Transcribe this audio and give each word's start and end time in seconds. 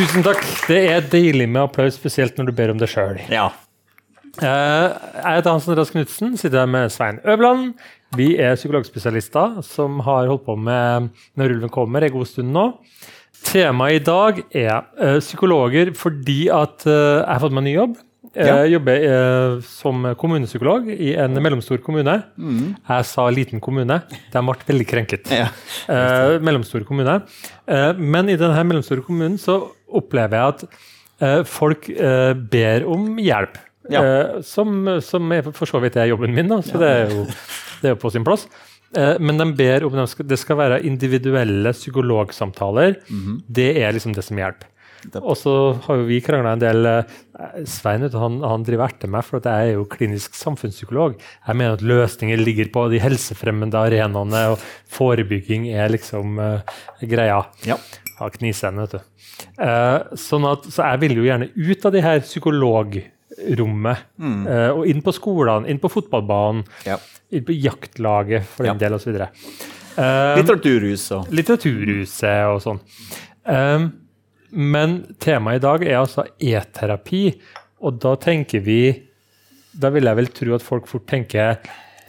Tusen 0.00 0.24
takk. 0.24 0.38
Det 0.64 0.78
er 0.88 1.02
deilig 1.12 1.44
med 1.44 1.60
applaus, 1.60 1.98
spesielt 1.98 2.38
når 2.40 2.46
du 2.48 2.54
ber 2.56 2.70
om 2.72 2.78
det 2.80 2.86
sjøl. 2.88 3.18
Ja. 3.28 3.50
Jeg 4.40 4.94
heter 5.26 5.50
Hansen 5.50 5.76
Rask 5.76 5.92
Knutsen, 5.92 6.38
sitter 6.40 6.62
her 6.62 6.70
med 6.72 6.88
Svein 6.94 7.18
Øverland. 7.20 7.74
Vi 8.16 8.30
er 8.40 8.56
psykologspesialister 8.56 9.58
som 9.66 10.00
har 10.06 10.30
holdt 10.30 10.46
på 10.46 10.56
med 10.56 11.10
Når 11.36 11.52
ulven 11.52 11.72
kommer 11.74 12.06
en 12.06 12.14
god 12.14 12.30
stund 12.30 12.48
nå. 12.54 12.64
Temaet 13.44 13.98
i 13.98 14.04
dag 14.06 14.40
er 14.56 14.88
uh, 14.96 15.18
psykologer 15.20 15.92
fordi 15.92 16.46
at 16.48 16.80
uh, 16.88 17.20
jeg 17.20 17.28
har 17.34 17.44
fått 17.44 17.58
meg 17.58 17.68
ny 17.68 17.76
jobb. 17.76 18.00
Ja. 18.36 18.60
Jeg 18.62 18.76
jobber 18.76 19.04
uh, 19.10 19.54
som 19.66 20.04
kommunepsykolog 20.18 20.86
i 20.92 21.14
en 21.18 21.34
mellomstor 21.42 21.80
kommune. 21.82 22.20
Mm. 22.38 22.76
Jeg 22.76 23.08
sa 23.10 23.24
liten 23.34 23.62
kommune. 23.62 23.96
De 24.30 24.42
ble 24.46 24.68
veldig 24.68 24.86
krenket. 24.86 25.32
Ja. 25.34 25.48
Eh, 25.90 26.36
mellomstor 26.44 26.84
kommune. 26.86 27.16
Eh, 27.66 27.90
men 27.98 28.30
i 28.30 28.38
denne 28.38 28.62
mellomstore 28.68 29.02
kommunen 29.06 29.34
så 29.40 29.58
opplever 29.90 30.38
jeg 30.38 30.54
at 30.54 30.64
eh, 31.26 31.42
folk 31.48 31.90
eh, 31.90 32.32
ber 32.54 32.86
om 32.86 33.18
hjelp. 33.18 33.58
Ja. 33.90 34.04
Eh, 34.04 34.40
som, 34.46 34.84
som 35.02 35.34
er 35.34 35.50
for 35.50 35.66
så 35.66 35.82
vidt 35.82 35.98
er 35.98 36.12
jobben 36.12 36.34
min, 36.36 36.50
da, 36.52 36.60
så 36.62 36.78
det, 36.78 36.90
er 36.90 37.14
jo, 37.14 37.24
det 37.80 37.90
er 37.90 37.96
jo 37.96 38.02
på 38.04 38.12
sin 38.14 38.26
plass. 38.26 38.46
Eh, 38.96 39.16
men 39.22 39.38
de 39.40 39.46
ber 39.58 39.86
om 39.86 39.94
de 39.94 40.06
skal, 40.10 40.26
det 40.30 40.38
skal 40.40 40.58
være 40.60 40.82
individuelle 40.86 41.74
psykologsamtaler. 41.76 43.00
Mhm. 43.10 43.40
Det 43.46 43.72
er 43.82 43.96
liksom 43.96 44.14
det 44.14 44.26
som 44.26 44.38
hjelper. 44.38 44.70
Og 45.22 45.36
så 45.38 45.52
har 45.86 46.00
jo 46.00 46.06
vi 46.08 46.20
krangla 46.24 46.52
en 46.56 46.62
del. 46.62 46.86
eh, 46.86 47.18
Svein 47.64 48.04
han, 48.12 48.40
han 48.44 48.64
driver 48.66 48.88
erter 48.90 49.08
meg, 49.08 49.24
for 49.24 49.40
at 49.40 49.48
jeg 49.48 49.70
er 49.70 49.78
jo 49.78 49.86
klinisk 49.88 50.34
samfunnspsykolog. 50.36 51.14
Jeg 51.46 51.56
mener 51.56 51.78
at 51.78 51.84
løsninger 51.84 52.36
ligger 52.40 52.68
på 52.74 52.88
de 52.92 53.00
helsefremmende 53.00 53.80
arenaene, 53.80 54.42
og 54.52 54.58
forebygging 54.92 55.70
er 55.72 55.88
liksom 55.94 56.36
uh, 56.38 56.60
greia. 57.00 57.40
Ja. 57.64 57.78
Har 58.18 58.34
knisen, 58.34 58.76
vet 58.82 58.98
du. 58.98 59.00
Uh, 59.56 60.12
sånn 60.20 60.44
at, 60.50 60.68
så 60.68 60.90
jeg 60.92 61.00
vil 61.06 61.16
jo 61.16 61.24
gjerne 61.24 61.48
ut 61.56 61.86
av 61.88 61.96
de 61.96 62.02
her 62.04 62.20
psykologrommet. 62.20 64.04
Mm. 64.20 64.44
uh, 64.44 64.70
og 64.76 64.84
inn 64.90 65.00
på 65.06 65.14
skolene, 65.16 65.68
inn 65.70 65.80
på 65.80 65.88
fotballbanen, 65.92 66.66
Ja. 66.84 66.98
inn 67.32 67.44
på 67.48 67.56
jaktlaget 67.56 68.44
for 68.44 68.64
den 68.68 68.76
Ja. 68.76 68.88
del, 68.88 68.98
osv. 68.98 69.16
Uh, 69.96 70.36
Litteraturhus 70.38 71.08
Litteraturhuset 71.32 72.46
og 72.52 72.60
sånn. 72.62 72.80
Um, 73.44 73.92
men 74.50 75.00
temaet 75.22 75.60
i 75.60 75.64
dag 75.64 75.84
er 75.86 76.00
altså 76.00 76.26
e-terapi, 76.42 77.24
og 77.80 78.00
da 78.02 78.16
tenker 78.20 78.60
vi 78.64 78.80
Da 79.70 79.88
vil 79.94 80.08
jeg 80.08 80.18
vel 80.18 80.28
tro 80.34 80.54
at 80.56 80.64
folk 80.66 80.88
fort 80.90 81.06
tenker 81.08 81.60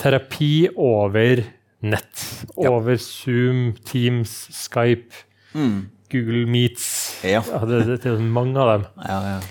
terapi 0.02 0.68
over 0.74 1.44
nett. 1.86 2.24
Ja. 2.58 2.72
Over 2.72 2.98
Zoom, 2.98 3.76
Teams, 3.86 4.34
Skype, 4.56 5.14
mm. 5.54 5.78
Google 6.10 6.48
Meets. 6.50 6.88
Ja. 7.24 7.44
Ja, 7.46 7.62
det, 7.70 7.84
det, 7.86 8.00
det 8.04 8.16
er 8.16 8.24
mange 8.26 8.58
av 8.60 8.74
dem. 8.74 8.88
ja, 9.06 9.20
ja. 9.36 9.42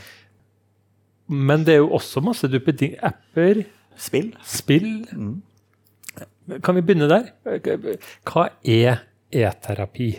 Men 1.30 1.62
det 1.62 1.76
er 1.76 1.84
jo 1.84 1.92
også 1.94 2.18
masse 2.26 2.48
duppeding. 2.50 2.96
Apper, 3.06 3.62
Spill. 4.00 4.32
spill. 4.42 5.06
Mm. 5.12 5.42
Kan 6.64 6.74
vi 6.74 6.82
begynne 6.82 7.06
der? 7.06 7.28
Hva 8.26 8.48
er 8.66 9.04
e-terapi? 9.30 10.10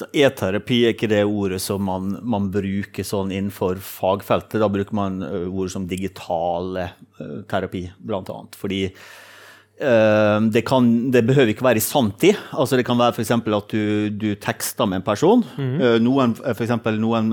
Så 0.00 0.06
E-terapi 0.16 0.78
er 0.86 0.94
ikke 0.94 1.10
det 1.12 1.22
ordet 1.28 1.60
som 1.60 1.82
man, 1.84 2.14
man 2.24 2.48
bruker 2.52 3.04
sånn 3.04 3.32
innenfor 3.34 3.80
fagfeltet. 3.84 4.60
Da 4.62 4.68
bruker 4.72 4.96
man 4.96 5.20
ord 5.22 5.72
som 5.72 5.88
digital 5.90 6.78
terapi, 7.50 7.84
blant 8.00 8.32
annet. 8.32 8.56
Fordi 8.56 8.86
det, 9.80 10.60
kan, 10.68 10.88
det 11.12 11.22
behøver 11.24 11.54
ikke 11.54 11.64
være 11.64 11.80
i 11.80 11.84
sanntid. 11.84 12.36
Altså 12.52 12.76
det 12.76 12.84
kan 12.84 12.98
være 13.00 13.14
f.eks. 13.16 13.30
at 13.32 13.72
du, 13.72 14.10
du 14.12 14.28
tekster 14.40 14.88
med 14.90 15.00
en 15.00 15.06
person. 15.06 15.44
Ø, 15.56 15.98
Noen, 16.04 16.34
for 16.36 16.64
eksempel, 16.66 16.98
noen, 17.00 17.32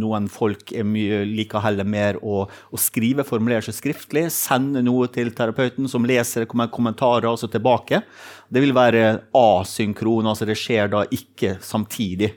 noen 0.00 0.28
folk 0.32 0.72
mye, 0.88 1.22
liker 1.28 1.64
heller 1.64 1.84
mer 1.88 2.18
å, 2.24 2.46
å 2.48 2.80
skrive, 2.80 3.26
formulere 3.28 3.64
seg 3.66 3.76
skriftlig, 3.76 4.26
sende 4.32 4.80
noe 4.86 5.10
til 5.12 5.34
terapeuten, 5.36 5.88
som 5.90 6.08
leser 6.08 6.48
kommer 6.50 6.72
kommentarer 6.72 7.28
altså 7.28 7.50
tilbake. 7.52 8.02
Det 8.52 8.60
vil 8.64 8.74
være 8.76 9.04
asynkron, 9.36 10.28
altså 10.28 10.48
det 10.48 10.58
skjer 10.60 10.90
da 10.92 11.04
ikke 11.12 11.56
samtidig. 11.64 12.34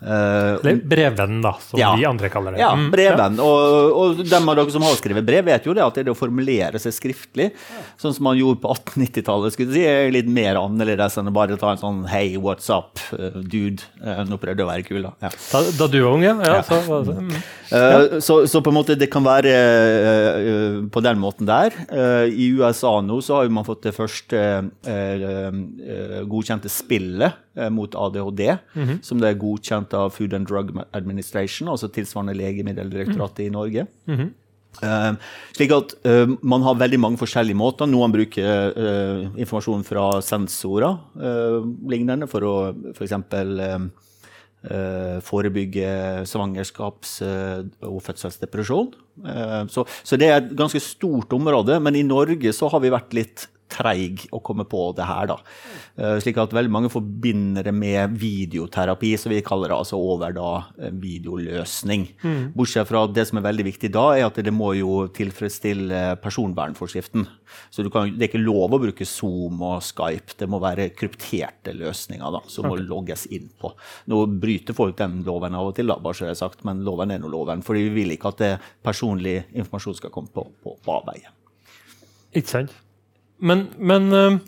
Eh, 0.00 0.54
Eller 0.62 0.76
brevvenn, 0.78 1.40
da, 1.42 1.52
som 1.60 1.80
Ja. 1.80 1.96
vi 1.96 2.04
andre 2.06 2.28
kaller 2.30 2.52
det. 2.54 2.60
ja, 2.60 2.70
Mm, 2.74 2.90
brevvenn. 2.92 3.38
Og, 3.42 3.96
og 3.98 4.20
dem 4.30 4.48
av 4.48 4.56
dere 4.56 4.70
som 4.70 4.82
har 4.86 4.94
skrevet 4.94 5.26
brev, 5.26 5.44
vet 5.44 5.64
jo 5.66 5.74
det 5.74 5.82
at 5.82 5.94
det 5.94 6.06
er 6.06 6.12
å 6.12 6.16
formulere 6.16 6.78
seg 6.78 6.92
skriftlig, 6.94 7.48
sånn 7.98 8.14
som 8.14 8.24
man 8.28 8.38
gjorde 8.38 8.60
på 8.62 8.70
1890-tallet, 8.76 9.52
skulle 9.56 9.72
si, 9.74 9.82
er 9.82 10.12
litt 10.14 10.28
mer 10.30 10.54
annerledes 10.60 11.18
enn 11.18 11.28
å 11.28 11.34
bare 11.34 11.56
ta 11.58 11.72
en 11.72 11.82
sånn 11.82 12.04
Hei, 12.08 12.36
what's 12.38 12.70
up, 12.70 13.00
uh, 13.12 13.40
dude? 13.42 13.82
Uh, 13.98 14.22
nå 14.28 14.38
prøvde 14.38 14.62
jeg 14.62 14.68
å 14.68 14.70
være 14.70 14.86
kul, 14.86 15.02
da. 15.02 15.12
Ja. 15.26 15.30
Da, 15.50 15.64
da 15.80 15.86
du 15.90 15.98
var 16.04 16.12
ung, 16.14 16.22
ja. 16.22 16.36
ja. 16.46 16.62
Så, 16.62 16.78
altså, 16.78 17.18
mm. 17.18 17.34
uh, 17.72 18.20
så, 18.22 18.46
så 18.46 18.62
på 18.62 18.70
en 18.70 18.78
måte 18.78 18.94
det 18.98 19.10
kan 19.10 19.26
være 19.26 19.56
uh, 20.06 20.86
på 20.94 21.02
den 21.02 21.18
måten 21.18 21.46
der. 21.48 21.74
Eh, 21.90 22.28
I 22.30 22.48
USA 22.58 23.00
nå 23.02 23.18
så 23.24 23.40
har 23.40 23.48
man 23.52 23.64
fått 23.66 23.82
det 23.88 23.94
første 23.96 24.38
eh, 24.86 25.26
eh, 25.26 26.22
godkjente 26.28 26.68
spillet 26.70 27.28
eh, 27.32 27.36
mot 27.74 27.94
ADHD, 27.98 28.42
som 29.02 29.22
det 29.22 29.30
er 29.32 29.40
godkjent 29.40 29.94
av 29.98 30.12
Food 30.14 30.36
and 30.36 30.46
Drug 30.48 30.70
Administration, 30.96 31.70
altså 31.72 31.90
tilsvarende 31.92 32.36
Legemiddeldirektoratet 32.38 33.46
i 33.46 33.52
Norge. 33.54 33.86
Eh, 34.82 35.12
slik 35.56 35.72
at 35.74 35.94
uh, 36.06 36.28
Man 36.46 36.62
har 36.62 36.76
veldig 36.78 37.00
mange 37.02 37.18
forskjellige 37.18 37.58
måter. 37.58 37.88
Noen 37.90 38.12
bruker 38.14 38.76
uh, 38.76 39.22
informasjon 39.40 39.82
fra 39.86 40.10
sensorer 40.22 41.00
eh, 41.18 41.56
lignende 41.90 42.28
for 42.30 42.46
å 42.46 42.54
f.eks. 42.92 43.16
Uh, 43.32 43.88
eh, 44.62 45.18
forebygge 45.24 46.24
svangerskaps- 46.26 47.20
eh, 47.22 47.64
og 47.86 48.02
fødselsdepresjon. 48.02 48.90
Eh, 49.24 49.64
så, 49.72 49.86
så 50.02 50.18
det 50.18 50.28
er 50.28 50.40
et 50.40 50.56
ganske 50.56 50.80
stort 50.82 51.32
område, 51.32 51.78
men 51.82 51.96
i 51.96 52.06
Norge 52.06 52.52
så 52.54 52.70
har 52.72 52.82
vi 52.84 52.94
vært 52.94 53.14
litt 53.16 53.48
treig 53.70 54.26
å 54.34 54.42
komme 54.44 54.66
på 54.68 54.88
det 54.96 55.06
her, 55.08 55.30
da. 55.30 55.38
Eh, 55.98 56.16
slik 56.24 56.40
at 56.40 56.54
veldig 56.56 56.72
mange 56.72 56.92
forbinder 56.92 57.66
det 57.68 57.74
med 57.76 58.16
videoterapi, 58.18 59.14
som 59.20 59.32
vi 59.32 59.42
kaller 59.46 59.72
det, 59.72 59.78
altså 59.78 60.00
over 60.00 60.34
da 60.36 60.50
videoløsning. 60.88 62.08
videoløsning. 62.08 62.52
Bortsett 62.56 62.88
fra 62.88 63.06
det 63.06 63.26
som 63.28 63.38
er 63.38 63.46
veldig 63.46 63.66
viktig 63.66 63.90
da, 63.94 64.04
er 64.16 64.26
at 64.26 64.38
det 64.44 64.52
må 64.54 64.72
jo 64.78 65.06
tilfredsstille 65.14 66.18
personvernforskriften. 66.22 67.26
Så 67.70 67.84
du 67.84 67.90
kan, 67.90 68.10
det 68.10 68.26
er 68.26 68.30
ikke 68.30 68.42
lov 68.42 68.74
å 68.74 68.80
bruke 68.82 69.06
Zoom 69.08 69.62
og 69.64 69.82
Skype, 69.84 70.36
det 70.38 70.48
må 70.50 70.60
være 70.62 70.90
krypterte 70.96 71.74
løsninger 71.76 72.34
da, 72.38 72.42
som 72.50 72.68
må 72.68 72.76
logges 72.80 73.26
inn 73.34 73.48
på. 73.60 73.72
Nå 74.10 74.24
bryter 74.40 74.76
folk 74.76 74.98
den 74.98 75.22
loven 75.26 75.56
av 75.58 75.70
og 75.70 75.78
til, 75.78 75.88
da, 75.90 75.98
bare 76.02 76.18
så 76.18 76.28
det 76.28 76.34
er 76.36 76.42
sagt, 76.42 76.64
men 76.68 76.84
loven 76.86 77.14
er 77.14 77.22
nå 77.22 77.30
loven. 77.32 77.64
For 77.66 77.78
vi 77.78 77.88
vil 77.94 78.14
ikke 78.14 78.34
at 78.34 78.44
det 78.44 78.52
personlig 78.84 79.40
informasjon 79.54 79.98
skal 80.00 80.14
komme 80.14 80.32
på, 80.34 80.46
på, 80.62 80.76
på 80.84 80.98
avveie. 81.00 81.32
Ikke 82.36 82.58
sant? 82.58 82.76
Men, 83.40 83.68
men 83.78 84.08
um, 84.18 84.38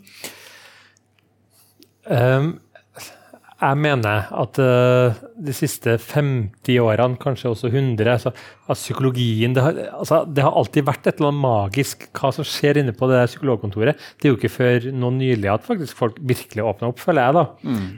jeg 3.61 3.77
mener 3.77 4.25
at 4.41 4.57
uh, 4.57 5.19
de 5.45 5.53
siste 5.53 5.93
50 6.01 6.79
årene, 6.81 7.19
kanskje 7.21 7.51
også 7.51 7.69
100, 7.69 8.07
altså, 8.09 8.31
at 8.65 8.79
psykologien 8.79 9.53
det 9.53 9.61
har, 9.63 9.77
altså, 9.99 10.23
det 10.25 10.41
har 10.43 10.55
alltid 10.57 10.87
vært 10.87 11.05
et 11.11 11.19
eller 11.21 11.29
annet 11.29 11.43
magisk 11.45 12.07
hva 12.17 12.31
som 12.33 12.47
skjer 12.47 12.79
inne 12.81 12.95
på 12.97 13.09
det 13.11 13.19
der 13.19 13.29
psykologkontoret. 13.29 14.01
Det 14.17 14.27
er 14.27 14.33
jo 14.33 14.39
ikke 14.39 14.53
før 14.55 14.89
nå 14.97 15.11
nylig 15.19 15.51
at 15.53 15.67
faktisk 15.67 15.99
folk 16.01 16.17
virkelig 16.19 16.65
åpna 16.71 16.89
opp, 16.89 16.99
føler 17.03 17.27
jeg. 17.29 17.37
da. 17.37 17.45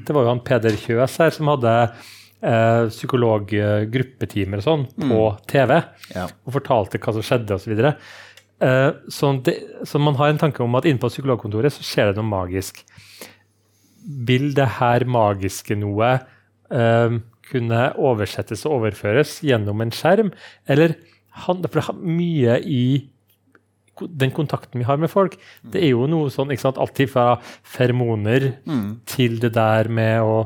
Det 0.10 0.18
var 0.18 0.28
jo 0.28 0.34
han 0.34 0.44
Peder 0.52 0.76
Kjøs 0.84 1.16
her 1.24 1.32
som 1.38 1.48
hadde 1.54 1.74
eh, 2.44 2.84
psykologgruppetimer 2.92 4.60
og 4.60 4.68
sånn 4.68 4.86
på 5.00 5.22
TV 5.48 5.78
Ja. 6.14 6.28
og 6.28 6.58
fortalte 6.60 7.00
hva 7.00 7.16
som 7.16 7.24
skjedde 7.24 7.56
osv. 7.56 7.80
Så, 8.64 9.30
uh, 9.34 9.40
det, 9.44 9.58
så 9.90 10.00
man 10.00 10.16
har 10.16 10.30
en 10.32 10.38
tanke 10.42 10.64
om 10.64 10.76
at 10.80 10.86
inne 10.88 11.02
på 11.02 11.10
psykologkontoret 11.12 11.74
så 11.76 11.84
skjer 11.84 12.12
det 12.12 12.20
noe 12.22 12.30
magisk. 12.30 12.84
Vil 14.28 14.54
det 14.56 14.68
her 14.80 15.06
magiske 15.08 15.76
noe 15.80 16.10
eh, 16.72 17.16
kunne 17.50 17.82
oversettes 18.00 18.66
og 18.68 18.78
overføres 18.82 19.38
gjennom 19.46 19.82
en 19.84 19.92
skjerm, 19.96 20.32
eller 20.68 20.96
han, 21.44 21.64
for 21.72 21.96
mye 22.04 22.58
i 22.64 22.84
den 24.10 24.32
kontakten 24.34 24.82
vi 24.82 24.88
har 24.88 24.98
med 24.98 25.12
folk, 25.12 25.36
det 25.70 25.84
er 25.86 25.92
jo 25.94 26.08
noe 26.10 26.32
sånn, 26.34 26.52
ikke 26.54 26.66
sant, 26.66 26.80
alltid 26.82 27.12
fra 27.14 27.26
feromoner 27.76 28.50
til 29.10 29.38
det 29.44 29.54
der 29.56 29.90
med 29.90 30.22
å 30.26 30.38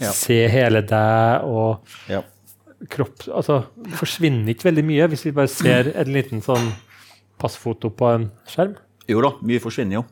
Ja. 0.00 0.10
se 0.10 0.48
hele 0.48 0.80
deg 0.82 1.44
og 1.44 1.84
Ja. 2.08 2.22
kropp 2.88 3.28
Altså, 3.28 3.66
det 3.76 3.92
forsvinner 3.94 4.48
ikke 4.54 4.70
veldig 4.70 4.84
mye 4.84 5.08
hvis 5.08 5.24
vi 5.24 5.30
bare 5.36 5.48
ser 5.48 5.92
en 5.94 6.12
liten 6.12 6.40
sånn 6.42 6.72
passfoto 7.42 7.90
på 7.94 8.08
en 8.14 8.30
skjerm. 8.48 8.78
Jo 9.10 9.22
da, 9.24 9.32
mye 9.42 9.60
forsvinner 9.62 9.98
jo. 9.98 10.02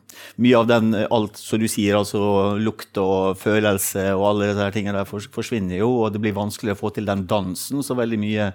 Mye 0.43 0.57
av 0.59 0.67
den, 0.67 0.93
eh, 0.97 1.07
alt 1.15 1.39
som 1.39 1.61
du 1.61 1.67
sier, 1.71 1.95
altså 1.95 2.57
lukt 2.59 2.97
og 2.99 3.39
følelse 3.39 4.09
og 4.17 4.25
alle 4.27 4.51
disse 4.51 4.67
tingene 4.75 4.99
der 4.99 5.07
forsvinner 5.07 5.79
jo, 5.79 5.89
og 6.03 6.11
det 6.13 6.21
blir 6.23 6.35
vanskelig 6.35 6.75
å 6.75 6.81
få 6.81 6.91
til 6.95 7.07
den 7.07 7.23
dansen 7.29 7.83
som 7.85 7.99
veldig 7.99 8.19
mye 8.19 8.51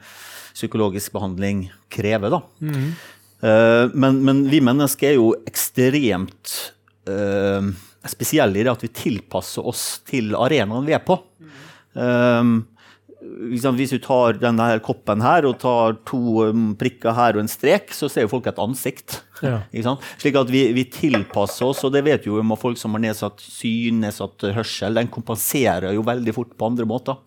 psykologisk 0.56 1.16
behandling 1.16 1.66
krever, 1.92 2.36
da. 2.36 2.42
Eh, 3.40 3.96
men, 3.96 4.22
men 4.24 4.44
vi 4.52 4.60
mennesker 4.64 5.10
er 5.10 5.18
jo 5.18 5.34
ekstremt 5.48 6.54
uh, 7.08 7.64
spesielle 8.08 8.60
i 8.60 8.64
det 8.64 8.72
at 8.72 8.84
vi 8.84 8.92
tilpasser 8.92 9.66
oss 9.66 10.00
til 10.08 10.36
arenaen 10.38 10.86
vi 10.86 10.94
er 10.96 11.04
på. 11.04 11.18
Eh, 13.36 13.52
Hvis 13.76 13.92
du 13.94 13.98
tar 14.02 14.40
denne 14.40 14.70
her 14.70 14.82
koppen 14.84 15.22
her 15.24 15.46
og 15.48 15.58
tar 15.62 15.98
to 16.08 16.48
um, 16.48 16.72
prikker 16.78 17.14
her 17.16 17.36
og 17.36 17.44
en 17.44 17.52
strek, 17.52 17.92
så 17.94 18.10
ser 18.10 18.26
jo 18.26 18.32
folk 18.32 18.48
et 18.50 18.58
ansikt. 18.62 19.20
Ja. 19.44 19.60
Slik 20.20 20.38
at 20.40 20.50
vi, 20.52 20.66
vi, 20.76 20.86
tilpasser 20.90 21.68
oss, 21.68 21.84
og 21.84 21.94
det 21.94 22.06
vet 22.06 22.26
jo 22.28 22.40
folk 22.58 22.80
som 22.80 22.96
har 22.96 23.04
nedsatt 23.06 23.42
syn, 23.42 24.02
nedsatt 24.04 24.48
hørsel. 24.56 24.96
Den 24.96 25.12
kompenserer 25.12 25.94
jo 25.96 26.06
veldig 26.06 26.36
fort 26.36 26.56
på 26.56 26.70
andre 26.72 26.88
måter. 26.88 27.20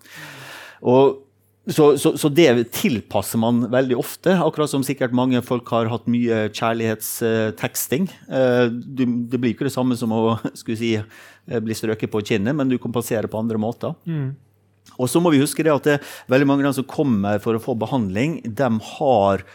Og 0.80 1.26
så, 1.70 1.98
så, 2.02 2.16
så, 2.18 2.30
det 2.34 2.72
tilpasser 2.74 3.38
man 3.42 3.62
veldig 3.70 3.98
ofte, 4.00 4.34
akkurat 4.42 4.72
som 4.72 4.84
sikkert 4.86 5.14
mange 5.14 5.42
folk 5.46 5.70
har 5.74 5.90
hatt 5.92 6.08
mye 6.10 6.48
kjærlighetsteksting. 6.56 8.08
Eh, 8.26 8.66
det 8.72 9.38
blir 9.38 9.54
ikke 9.54 9.68
det 9.68 9.76
samme 9.76 9.98
som 10.00 10.14
å 10.16 10.40
si, 10.64 10.96
eh, 10.98 11.62
bli 11.62 11.78
strøket 11.78 12.10
på 12.14 12.24
kinnet, 12.26 12.58
men 12.58 12.72
du 12.72 12.80
kompenserer 12.82 13.30
på 13.30 13.42
andre 13.42 13.62
måter. 13.62 13.94
Mm. 14.10 14.32
Og 15.00 15.10
så 15.12 15.22
må 15.24 15.32
vi 15.34 15.42
huske 15.42 15.64
det 15.66 15.74
at 15.74 15.88
det, 15.88 15.98
veldig 16.32 16.48
mange 16.50 16.66
av 16.66 16.72
dem 16.72 16.80
som 16.82 16.90
kommer 16.90 17.40
for 17.44 17.56
å 17.56 17.64
få 17.64 17.76
behandling, 17.80 18.40
de 18.44 18.70
har, 18.92 19.46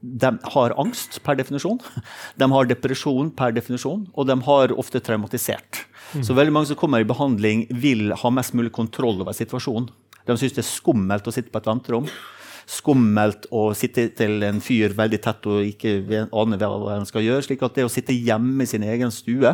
de 0.00 0.30
har 0.54 0.76
angst 0.80 1.18
per 1.26 1.38
definisjon. 1.40 1.80
De 2.40 2.48
har 2.50 2.70
depresjon 2.70 3.32
per 3.34 3.54
definisjon, 3.56 4.06
og 4.14 4.30
de 4.30 4.38
har 4.46 4.72
ofte 4.78 5.02
traumatisert. 5.02 5.84
Mm. 6.14 6.22
Så 6.26 6.36
veldig 6.36 6.54
mange 6.54 6.70
som 6.70 6.78
kommer 6.78 7.02
i 7.02 7.08
behandling, 7.08 7.66
vil 7.70 8.14
ha 8.20 8.30
mest 8.34 8.54
mulig 8.54 8.72
kontroll 8.74 9.22
over 9.22 9.36
situasjonen. 9.36 9.90
De 10.24 10.36
syns 10.40 10.54
det 10.56 10.62
er 10.62 10.70
skummelt 10.70 11.26
å 11.28 11.34
sitte 11.34 11.52
på 11.52 11.60
et 11.60 11.68
venterom. 11.68 12.08
Skummelt 12.70 13.48
å 13.52 13.66
sitte 13.76 14.06
til 14.16 14.44
en 14.46 14.62
fyr 14.64 14.94
veldig 14.96 15.20
tett 15.26 15.48
og 15.50 15.66
ikke 15.68 16.24
ane 16.24 16.58
hva 16.60 16.94
han 16.94 17.08
skal 17.08 17.26
gjøre. 17.26 17.44
slik 17.44 17.64
at 17.66 17.76
det 17.76 17.84
å 17.84 17.92
sitte 17.92 18.16
hjemme 18.16 18.64
i 18.64 18.70
sin 18.70 18.86
egen 18.86 19.12
stue 19.12 19.52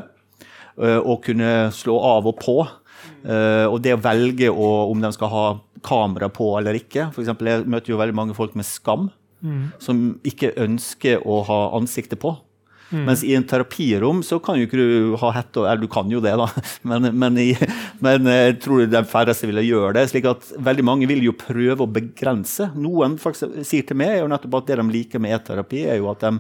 og 0.81 1.17
kunne 1.27 1.71
slå 1.75 1.97
av 2.07 2.29
og 2.31 2.39
på, 2.41 2.55
og 3.25 3.79
det 3.85 3.93
å 3.97 4.01
velge 4.01 4.49
å, 4.49 4.69
om 4.91 5.01
de 5.03 5.11
skal 5.13 5.33
ha 5.33 5.47
kamera 5.85 6.29
på 6.33 6.53
eller 6.59 6.79
ikke 6.79 7.11
for 7.15 7.25
eksempel, 7.25 7.51
Jeg 7.53 7.67
møter 7.69 7.93
jo 7.93 7.99
veldig 8.01 8.17
mange 8.17 8.37
folk 8.37 8.55
med 8.59 8.69
skam. 8.69 9.11
Mm. 9.41 9.73
Som 9.81 10.01
ikke 10.27 10.53
ønsker 10.61 11.23
å 11.25 11.41
ha 11.49 11.61
ansiktet 11.79 12.21
på. 12.21 12.35
Mm. 12.91 13.05
Mens 13.07 13.23
i 13.23 13.37
en 13.39 13.47
terapirom 13.47 14.23
så 14.27 14.41
kan 14.43 14.59
jo 14.59 14.67
ikke 14.67 14.81
du 14.81 15.13
ha 15.21 15.29
hette 15.31 15.63
Eller 15.63 15.79
du 15.79 15.87
kan 15.91 16.11
jo 16.11 16.19
det, 16.25 16.33
da, 16.35 16.49
men, 16.91 17.07
men, 17.15 17.37
i, 17.39 17.53
men 18.03 18.27
jeg 18.27 18.57
tror 18.65 18.83
de 18.91 19.03
færreste 19.07 19.47
ville 19.47 19.63
gjøre 19.63 19.95
det. 19.99 20.09
slik 20.11 20.27
at 20.31 20.49
veldig 20.59 20.87
mange 20.87 21.09
vil 21.11 21.23
jo 21.29 21.37
prøve 21.39 21.87
å 21.87 21.91
begrense. 21.91 22.73
Noen 22.75 23.17
faktisk 23.23 23.63
sier 23.67 23.87
til 23.87 24.01
meg 24.01 24.19
jo 24.19 24.31
nettopp 24.31 24.59
at 24.61 24.73
det 24.73 24.81
de 24.83 24.89
liker 24.91 25.23
med 25.23 25.39
e-terapi, 25.39 25.85
er 25.87 26.01
jo 26.03 26.11
at 26.11 26.27
de 26.27 26.35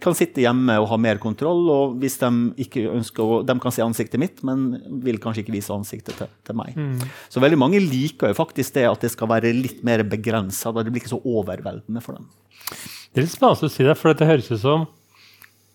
kan 0.00 0.14
sitte 0.16 0.40
hjemme 0.44 0.78
og 0.80 0.88
ha 0.92 0.98
mer 1.00 1.18
kontroll. 1.22 1.66
og 1.72 1.96
hvis 2.00 2.18
De 2.20 2.30
ikke 2.64 2.86
ønsker 2.92 3.22
å, 3.22 3.40
de 3.46 3.56
kan 3.60 3.74
se 3.74 3.84
ansiktet 3.84 4.20
mitt, 4.20 4.40
men 4.46 4.80
vil 5.04 5.20
kanskje 5.22 5.44
ikke 5.44 5.56
vise 5.56 5.74
ansiktet 5.74 6.16
til, 6.18 6.30
til 6.46 6.58
meg. 6.58 6.76
Mm. 6.76 7.02
Så 7.32 7.42
veldig 7.42 7.60
mange 7.60 7.82
liker 7.82 8.32
jo 8.32 8.38
faktisk 8.38 8.78
det 8.78 8.88
at 8.88 9.04
det 9.04 9.12
skal 9.12 9.30
være 9.32 9.52
litt 9.56 9.84
mer 9.86 10.04
begrensa. 10.08 10.72
Det 10.72 10.88
blir 10.88 11.04
ikke 11.04 11.14
så 11.14 11.22
overveldende 11.22 12.04
for 12.04 12.18
dem. 12.18 12.28
Det 13.12 13.20
er 13.20 13.26
litt 13.26 13.34
spennende 13.34 13.68
å 13.68 13.72
si 13.72 13.84
det, 13.84 13.96
for 14.00 14.16
det 14.16 14.28
høres 14.28 14.52
ut 14.52 14.62
som 14.62 14.88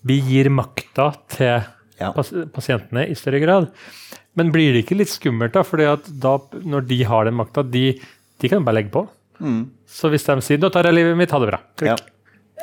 vi 0.08 0.18
gir 0.22 0.50
makta 0.50 1.10
til 1.30 1.58
ja. 1.98 2.12
pas 2.14 2.30
pasientene 2.54 3.06
i 3.10 3.16
større 3.18 3.40
grad. 3.42 3.70
Men 4.38 4.52
blir 4.54 4.74
det 4.74 4.84
ikke 4.84 4.98
litt 4.98 5.10
skummelt, 5.10 5.54
da? 5.56 5.64
fordi 5.66 5.88
da, 6.22 6.36
når 6.62 6.86
de 6.90 7.00
har 7.08 7.26
den 7.26 7.38
makta, 7.38 7.64
de, 7.66 7.90
de, 8.38 8.50
kan 8.50 8.66
bare 8.66 8.80
legge 8.80 8.94
på. 8.94 9.04
Mm. 9.42 9.64
Så 9.86 10.10
hvis 10.12 10.26
de 10.26 10.38
sier 10.42 10.58
'nå 10.58 10.70
tar 10.74 10.86
jeg 10.86 10.98
livet 10.98 11.18
mitt, 11.18 11.30
ha 11.30 11.38
det 11.42 11.50
bra', 11.50 11.60
ja. 11.86 11.96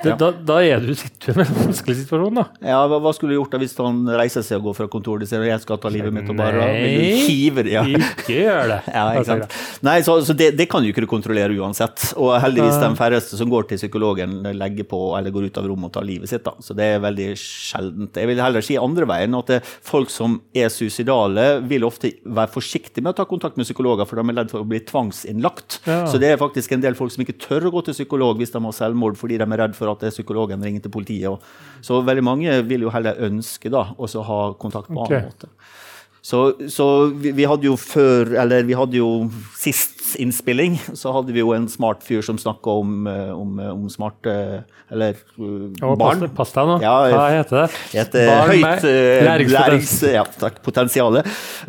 Det, 0.04 0.10
ja. 0.12 0.16
da, 0.20 0.30
da, 0.36 0.58
er 0.60 0.82
du 0.84 0.92
sitter 0.98 1.38
med 1.38 1.48
en 1.48 1.58
vanskelig 1.70 1.96
situasjon, 2.02 2.36
da. 2.36 2.44
Ja, 2.68 2.82
hva, 2.90 3.00
hva, 3.02 3.14
skulle 3.16 3.32
du 3.32 3.38
gjort 3.38 3.54
da 3.56 3.60
hvis 3.62 3.76
han 3.80 4.02
reiser 4.20 4.44
seg 4.46 4.60
og 4.60 4.70
går 4.70 4.76
fra 4.82 4.88
kontoret 4.92 5.24
og 5.24 5.30
sier 5.30 5.46
jeg 5.48 5.62
skal 5.64 5.80
ta 5.82 5.92
livet 5.94 6.14
mitt 6.14 6.28
og 6.32 6.38
bare 6.40 6.68
hiver 7.24 7.70
ja. 7.72 7.86
ikke 7.88 8.36
gjør 8.36 8.74
det. 8.74 8.80
ja, 8.98 9.06
ikke? 9.22 9.48
Nei, 9.88 9.96
så, 10.06 10.18
så 10.28 10.36
det, 10.38 10.52
det, 10.60 10.68
kan 10.72 10.84
du 10.84 10.92
ikke 10.92 11.08
kontrollere 11.10 11.56
uansett. 11.56 12.12
Og 12.20 12.34
heldigvis 12.44 12.80
de 12.82 12.92
færreste 13.00 13.40
som 13.40 13.52
går 13.52 13.70
til 13.72 13.80
psykologen, 13.80 14.42
legger 14.60 14.88
på 14.90 15.00
eller 15.18 15.34
går 15.34 15.48
ut 15.50 15.62
av 15.62 15.70
rommet 15.72 15.90
og 15.90 15.96
tar 15.96 16.08
livet 16.08 16.32
sitt. 16.32 16.44
da. 16.46 16.56
Så 16.60 16.76
det 16.78 16.90
er 16.96 17.04
veldig 17.06 17.30
sjeldent. 17.40 18.20
Jeg 18.20 18.32
vil 18.32 18.44
heller 18.44 18.66
si 18.66 18.78
andre 18.82 19.08
veien 19.10 19.40
at 19.40 19.56
folk 19.64 20.12
som 20.14 20.40
er 20.56 20.70
suicidale, 20.74 21.48
vil 21.66 21.88
ofte 21.88 22.12
være 22.26 22.52
forsiktige 22.52 23.06
med 23.06 23.16
å 23.16 23.20
ta 23.22 23.28
kontakt 23.30 23.58
med 23.60 23.68
psykologer, 23.68 24.08
for 24.10 24.20
de 24.20 24.28
er 24.28 24.40
redd 24.42 24.52
for 24.52 24.66
å 24.66 24.70
bli 24.70 24.84
tvangsinnlagt. 24.86 25.80
Så 25.86 26.20
det 26.22 26.34
er 26.34 26.42
faktisk 26.42 26.76
en 26.76 26.84
del 26.84 27.00
folk 27.00 27.14
som 27.16 27.24
ikke 27.24 27.40
tør 27.42 27.70
å 27.70 27.76
gå 27.78 27.86
til 27.88 27.98
psykolog 27.98 28.40
hvis 28.42 28.54
de 28.54 28.62
har 28.62 28.76
selvmord 28.76 29.18
fordi 29.20 29.40
de 29.40 29.48
er 29.48 29.62
redd 29.64 29.76
for 29.78 29.85
for 29.86 29.94
at 29.94 30.14
psykologen 30.14 30.64
ringer 30.66 30.86
til 30.86 30.94
politiet. 30.94 31.50
så 31.82 32.02
veldig 32.02 32.24
mange 32.24 32.62
vil 32.66 32.82
jo 32.82 32.90
heller 32.90 33.20
ønske 33.28 33.70
da, 33.70 33.88
å 33.98 34.08
ha 34.30 34.54
kontakt 34.54 34.90
på 34.90 35.02
okay. 35.06 35.18
annen 35.18 35.32
måte. 35.32 35.48
Så, 36.26 36.56
så 36.74 36.86
vi, 37.14 37.30
vi, 37.38 37.44
hadde 37.46 37.68
jo 37.68 37.76
før, 37.78 38.32
eller 38.42 38.66
vi 38.66 38.74
hadde 38.74 38.98
jo 38.98 39.10
sist 39.54 40.16
innspilling, 40.18 40.80
så 40.98 41.12
hadde 41.14 41.34
vi 41.36 41.44
jo 41.44 41.52
en 41.54 41.68
smart 41.70 42.02
fyr 42.06 42.24
som 42.26 42.40
snakka 42.42 42.74
om, 42.82 42.96
eh, 43.10 43.30
om, 43.30 43.60
eh, 43.62 43.70
om 43.70 43.84
smarte 43.94 44.34
Eller 44.90 45.20
oh, 45.38 45.94
barn. 45.98 46.26
Pass 46.34 46.54
deg 46.56 46.66
nå. 46.66 46.80
Ja, 46.82 46.94
Hva 47.14 47.28
heter 47.30 47.60
det? 47.60 47.82
Heter 47.92 48.30
barn 48.32 48.54
høyt 48.56 49.54
læringspotensial. 49.54 51.20
Ja, 51.20 51.26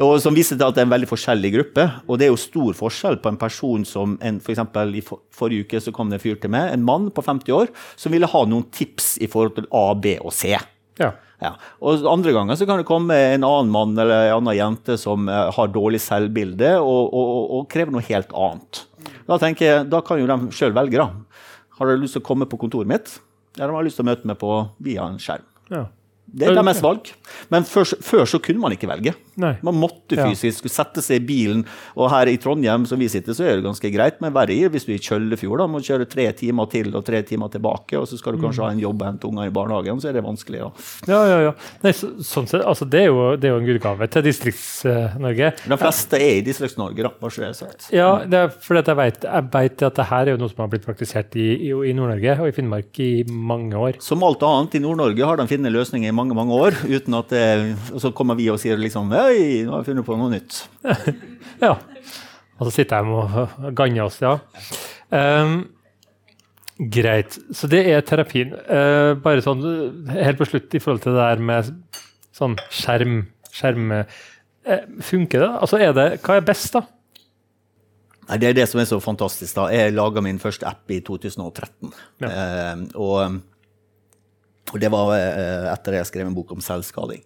og 0.07 0.23
som 0.25 0.37
viser 0.37 0.57
til 0.57 0.65
at 0.65 0.77
det 0.77 0.85
er 0.85 0.89
en 0.89 0.95
veldig 0.95 1.11
forskjellig 1.11 1.51
gruppe. 1.53 1.87
Og 2.07 2.21
det 2.21 2.29
er 2.29 2.33
jo 2.33 2.41
stor 2.41 2.77
forskjell 2.81 3.21
på 3.25 3.33
en 3.33 3.41
person 3.41 3.85
som 3.89 4.17
en, 4.25 4.41
for 4.41 4.55
eksempel, 4.55 4.95
I 4.97 5.05
for, 5.05 5.21
forrige 5.37 5.69
uke 5.69 5.83
så 5.85 5.93
kom 5.97 6.09
det 6.13 6.21
en 6.21 6.25
fyr 6.25 6.41
til 6.41 6.53
meg, 6.57 6.73
en 6.73 6.85
mann 6.87 7.11
på 7.13 7.25
50 7.25 7.57
år, 7.57 7.73
som 8.01 8.17
ville 8.17 8.33
ha 8.33 8.45
noen 8.49 8.69
tips 8.73 9.19
i 9.21 9.29
forhold 9.29 9.59
til 9.61 9.69
A, 9.69 9.91
B 10.01 10.17
og 10.23 10.33
C. 10.37 10.55
Ja. 11.01 11.13
Ja. 11.43 11.53
Og 11.85 12.07
andre 12.09 12.33
ganger 12.33 12.57
så 12.57 12.67
kan 12.69 12.81
det 12.81 12.89
komme 12.89 13.17
en 13.35 13.45
annen 13.45 13.73
mann 13.73 13.93
eller 13.93 14.31
en 14.31 14.39
annen 14.39 14.57
jente 14.57 14.97
som 15.01 15.29
uh, 15.29 15.51
har 15.53 15.73
dårlig 15.73 16.01
selvbilde 16.01 16.73
og, 16.81 17.13
og, 17.13 17.35
og, 17.59 17.67
krever 17.73 17.93
noe 17.93 18.05
helt 18.09 18.33
annet. 18.33 18.87
Da 19.29 19.39
tenker 19.43 19.69
jeg, 19.69 19.89
da 19.93 20.01
kan 20.05 20.21
jo 20.21 20.29
de 20.31 20.57
sjøl 20.57 20.75
velge. 20.77 21.03
da. 21.03 21.43
Har 21.77 21.91
de 21.91 21.99
lyst 22.01 22.17
til 22.17 22.25
å 22.25 22.29
komme 22.31 22.49
på 22.49 22.59
kontoret 22.63 22.89
mitt? 22.89 23.19
Eller 23.59 23.75
har 23.75 23.85
de 23.85 23.91
lyst 23.91 24.01
til 24.01 24.07
å 24.07 24.11
møte 24.11 24.29
meg 24.29 24.41
på, 24.41 24.53
via 24.85 25.11
en 25.11 25.21
skjerm? 25.21 25.45
Ja. 25.73 25.85
Det 26.27 26.49
er 26.49 26.57
deres 26.59 26.83
valg. 26.83 27.07
Men 27.53 27.65
før, 27.69 27.87
før, 28.03 28.25
så 28.29 28.41
kunne 28.43 28.61
man 28.61 28.75
ikke 28.75 28.89
velge. 28.91 29.13
Nei. 29.41 29.53
Man 29.65 29.77
måtte 29.79 30.17
fysisk 30.19 30.67
ja. 30.67 30.73
sette 30.81 31.03
seg 31.05 31.21
i 31.21 31.27
bilen. 31.29 31.63
Og 31.95 32.11
her 32.11 32.29
i 32.31 32.37
Trondheim 32.41 32.87
som 32.89 32.99
vi 33.01 33.09
sitter, 33.13 33.37
så 33.37 33.47
er 33.47 33.59
det 33.59 33.67
ganske 33.67 33.91
greit. 33.95 34.19
Men 34.25 34.35
verre 34.35 34.57
er 34.57 34.73
hvis 34.73 34.89
du 34.89 34.93
er 34.93 34.99
i 34.99 35.05
Kjøllefjord 35.05 35.63
da, 35.63 35.69
må 35.71 35.81
du 35.81 35.87
kjøre 35.87 36.09
tre 36.11 36.27
timer 36.37 36.69
til 36.73 36.91
og 36.99 37.05
tre 37.07 37.23
timer 37.27 37.53
tilbake. 37.53 37.99
Og 38.01 38.09
så 38.11 38.19
skal 38.19 38.37
du 38.37 38.43
kanskje 38.43 38.65
ha 38.67 38.73
en 38.75 38.83
jobb 38.83 39.05
og 39.05 39.09
hente 39.11 39.31
unger 39.31 39.51
i 39.51 39.55
barnehagen, 39.55 40.03
så 40.03 40.11
er 40.11 40.19
det 40.19 40.25
vanskelig. 40.27 40.65
Ja, 40.65 40.73
ja, 41.07 41.23
ja. 41.31 41.39
ja. 41.49 41.55
Nei, 41.85 41.95
så, 41.97 42.11
sånn 42.27 42.51
sett, 42.51 42.65
altså, 42.67 42.89
det, 42.91 43.05
er 43.07 43.13
jo, 43.13 43.29
det 43.39 43.51
er 43.51 43.55
jo 43.55 43.63
en 43.63 43.71
gudgave 43.71 44.11
til 44.11 44.27
Distrikts-Norge. 44.27 45.53
De 45.63 45.81
fleste 45.81 46.21
er 46.21 46.41
i 46.41 46.45
Distrikts-Norge, 46.47 47.07
da, 47.07 47.13
bare 47.23 47.37
så 47.37 47.45
det 47.45 47.51
er 47.53 47.59
sagt. 47.61 47.89
Ja, 47.95 48.11
det 48.27 48.43
er 48.43 48.53
fordi 48.67 48.83
jeg 48.83 48.99
vet, 48.99 49.29
jeg 49.31 49.51
vet 49.55 49.87
at 49.91 50.01
det 50.01 50.09
her 50.11 50.27
er 50.27 50.35
jo 50.35 50.43
noe 50.43 50.53
som 50.53 50.65
har 50.65 50.73
blitt 50.73 50.87
praktisert 50.87 51.39
i, 51.39 51.49
i, 51.69 51.73
i 51.73 51.95
Nord-Norge 51.97 52.39
og 52.41 52.51
i 52.51 52.57
Finnmark 52.57 53.03
i 53.05 53.11
mange 53.31 53.79
år. 53.79 54.01
Som 54.05 54.25
alt 54.27 54.43
annet 54.47 54.79
i 54.79 54.83
Nord-Norge 54.83 55.29
har 55.29 55.39
de 55.39 55.49
funnet 55.51 55.75
løsninger 55.75 56.16
mange, 56.17 56.37
mange 56.37 56.57
år. 56.57 56.77
uten 56.89 57.15
at 57.19 57.31
det, 57.33 57.45
Og 57.93 58.03
så 58.03 58.13
kommer 58.17 58.39
vi 58.39 58.49
og 58.53 58.61
sier 58.63 58.81
liksom 58.81 59.13
Hei, 59.15 59.65
nå 59.67 59.75
har 59.75 59.85
jeg 59.85 59.93
funnet 59.93 60.09
på 60.09 60.19
noe 60.19 60.33
nytt. 60.33 60.65
ja. 61.67 61.77
Og 62.57 62.69
så 62.69 62.73
sitter 62.79 63.05
jeg 63.05 63.13
og 63.13 63.73
ganner 63.77 64.07
oss, 64.07 64.19
ja. 64.25 64.39
Um, 65.13 65.67
greit. 66.93 67.37
Så 67.55 67.69
det 67.71 67.85
er 67.93 68.05
terapien. 68.07 68.55
Uh, 68.67 69.13
bare 69.21 69.45
sånn 69.45 69.63
helt 70.17 70.41
på 70.41 70.49
slutt 70.49 70.77
i 70.77 70.83
forhold 70.83 71.05
til 71.05 71.17
det 71.17 71.27
der 71.29 71.45
med 71.53 71.71
sånn 72.37 72.57
skjerm, 72.73 73.23
skjerm 73.53 73.93
uh, 74.01 74.23
Funker 75.07 75.45
det? 75.45 75.51
Altså 75.63 75.79
er 75.79 75.93
det, 75.95 76.07
Hva 76.27 76.41
er 76.41 76.47
best, 76.49 76.73
da? 76.75 76.83
Nei, 78.27 78.39
Det 78.43 78.49
er 78.49 78.57
det 78.59 78.65
som 78.67 78.81
er 78.83 78.89
så 78.89 78.99
fantastisk. 78.99 79.55
da. 79.55 79.69
Jeg 79.71 79.95
laga 79.95 80.23
min 80.25 80.41
første 80.43 80.67
app 80.67 80.91
i 80.91 80.99
2013. 81.07 81.93
Ja. 82.25 82.33
Uh, 82.33 82.87
og, 82.99 83.43
og, 84.73 84.77
det 84.83 84.91
var 84.93 85.15
etter 85.73 86.01
jeg 86.01 86.11
skrev 86.11 86.29
en 86.29 86.37
bok 86.37 86.53
om 86.57 86.63
selvskading. 86.65 87.25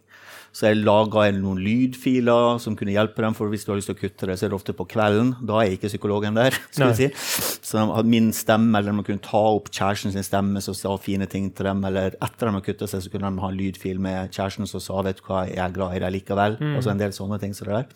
Så 0.51 0.67
jeg 0.67 0.81
laga 0.83 1.29
noen 1.37 1.61
lydfiler 1.63 2.59
som 2.63 2.75
kunne 2.79 2.95
hjelpe 2.95 3.23
dem. 3.23 3.37
For 3.39 3.51
hvis 3.53 3.63
du 3.63 3.71
har 3.71 3.79
lyst 3.79 3.91
til 3.93 3.95
å 3.95 4.01
kutte 4.01 4.27
det, 4.27 4.37
så 4.39 4.47
er 4.47 4.51
det 4.51 4.59
ofte 4.59 4.75
på 4.75 4.87
kvelden. 4.91 5.33
Da 5.47 5.61
er 5.63 5.77
ikke 5.77 5.91
psykologen 5.93 6.39
der. 6.39 6.57
skal 6.75 6.95
si. 6.99 7.07
Så 7.15 7.79
de 7.79 7.85
hadde 7.87 8.11
min 8.11 8.31
stemme, 8.35 8.75
eller 8.79 8.97
de 8.97 9.05
kunne 9.07 9.23
ta 9.23 9.43
opp 9.53 9.71
kjæresten 9.71 10.15
sin 10.15 10.27
stemme 10.27 10.63
som 10.65 10.75
sa 10.75 10.97
fine 10.99 11.29
ting 11.31 11.53
til 11.55 11.71
dem. 11.71 11.85
Eller 11.87 12.19
etter 12.19 12.51
de 12.51 12.57
har 12.57 12.67
kutta 12.67 12.91
seg, 12.91 13.05
så 13.05 13.13
kunne 13.13 13.31
de 13.31 13.45
ha 13.45 13.53
en 13.53 13.61
lydfil 13.61 14.03
med 14.03 14.35
kjæresten 14.35 14.67
som 14.71 14.83
sa 14.83 15.05
'vet 15.07 15.23
du 15.23 15.29
hva, 15.29 15.45
jeg 15.47 15.63
er 15.63 15.77
glad 15.77 15.95
i 15.95 16.03
deg 16.03 16.17
likevel'. 16.19 16.59
Mm. 16.59 16.83
Så 16.83 16.91
en 16.91 17.05
del 17.05 17.15
sånne 17.15 17.39
ting 17.39 17.55
som 17.55 17.71
det 17.71 17.79
der. 17.79 17.87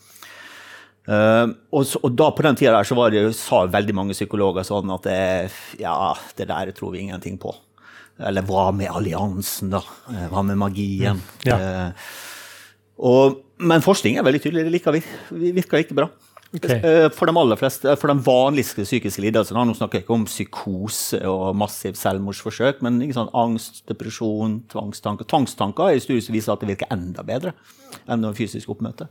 Uh, 1.05 1.53
og, 1.75 1.83
så, 1.85 1.99
og, 2.01 2.15
da 2.17 2.31
på 2.33 2.47
den 2.47 2.57
tida 2.57 2.73
der 2.73 2.87
så 2.89 3.11
det, 3.13 3.35
sa 3.37 3.67
veldig 3.69 3.93
mange 3.93 4.15
psykologer 4.17 4.65
sånn 4.65 4.89
at 4.95 5.05
det, 5.05 5.51
ja, 5.83 6.15
det 6.39 6.47
der 6.49 6.71
tror 6.73 6.95
vi 6.95 7.03
ingenting 7.03 7.37
på. 7.37 7.53
Eller 8.23 8.47
hva 8.47 8.69
med 8.75 8.93
alliansen, 8.95 9.73
da? 9.75 9.81
Eh, 10.13 10.29
hva 10.31 10.45
med 10.47 10.61
magien? 10.61 11.19
Mm. 11.19 11.49
Ja. 11.49 11.57
Eh, 11.59 12.13
og, 13.05 13.41
men 13.59 13.83
forskning 13.83 14.19
er 14.21 14.27
veldig 14.27 14.43
tydelig. 14.45 14.69
Det 14.69 14.75
liker 14.77 14.95
vi. 14.95 15.03
Vi 15.41 15.51
virker 15.57 15.83
ikke 15.83 15.99
bra. 15.99 16.09
Okay. 16.55 16.79
Eh, 16.79 17.09
for 17.11 17.27
de 17.27 17.35
aller 17.35 17.59
fleste, 17.59 17.97
for 17.99 18.13
de 18.13 18.23
vanligste 18.23 18.85
psykiske 18.87 19.23
lidelsene. 19.25 19.65
Nå 19.67 19.75
snakker 19.75 19.99
jeg 19.99 20.05
ikke 20.05 20.15
om 20.15 20.27
psykose 20.29 21.19
og 21.27 21.57
massiv 21.59 21.99
selvmordsforsøk, 21.99 22.85
men 22.87 23.01
sånn, 23.17 23.33
angst, 23.35 23.83
depresjon, 23.91 24.61
tvangstanker. 24.71 25.27
Tvangstanker 25.31 25.91
er 25.91 26.05
studier 26.05 26.23
som 26.23 26.39
viser 26.39 26.55
at 26.55 26.63
det 26.63 26.71
virker 26.71 26.95
enda 26.95 27.27
bedre 27.27 27.57
enn 28.11 28.27
fysisk 28.39 28.71
oppmøte. 28.71 29.09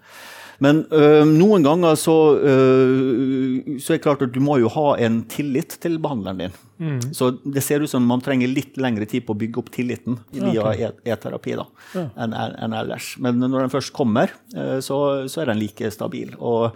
Men 0.62 0.84
øh, 0.94 1.24
noen 1.28 1.64
ganger 1.66 1.96
så, 2.00 2.18
øh, 2.38 3.80
så 3.82 3.94
er 3.94 3.98
det 3.98 4.04
klart 4.04 4.26
at 4.26 4.34
du 4.36 4.42
må 4.44 4.60
jo 4.62 4.72
ha 4.74 4.94
en 5.02 5.24
tillit 5.32 5.78
til 5.82 5.98
behandleren 6.04 6.44
din. 6.44 6.58
Mm. 6.84 7.00
Så 7.16 7.32
det 7.46 7.64
ser 7.64 7.84
ut 7.84 7.92
som 7.92 8.06
man 8.06 8.22
trenger 8.24 8.52
litt 8.52 8.78
lengre 8.82 9.08
tid 9.10 9.26
på 9.26 9.36
å 9.36 9.40
bygge 9.40 9.62
opp 9.62 9.72
tilliten 9.74 10.20
via 10.34 10.66
okay. 10.66 10.92
e-terapi 11.08 11.56
da, 11.60 11.68
ja. 11.96 12.06
enn 12.26 12.36
en 12.36 12.78
ellers. 12.78 13.14
Men 13.24 13.42
når 13.42 13.66
den 13.66 13.74
først 13.74 13.94
kommer, 13.96 14.34
øh, 14.56 14.80
så, 14.84 15.00
så, 15.32 15.44
er 15.44 15.54
den 15.54 15.62
like 15.62 15.92
stabil. 15.94 16.36
Og 16.40 16.74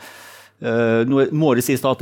nå 0.57 1.25
må 1.37 1.51
det 1.53 1.61
sies 1.67 1.83
at 1.85 2.01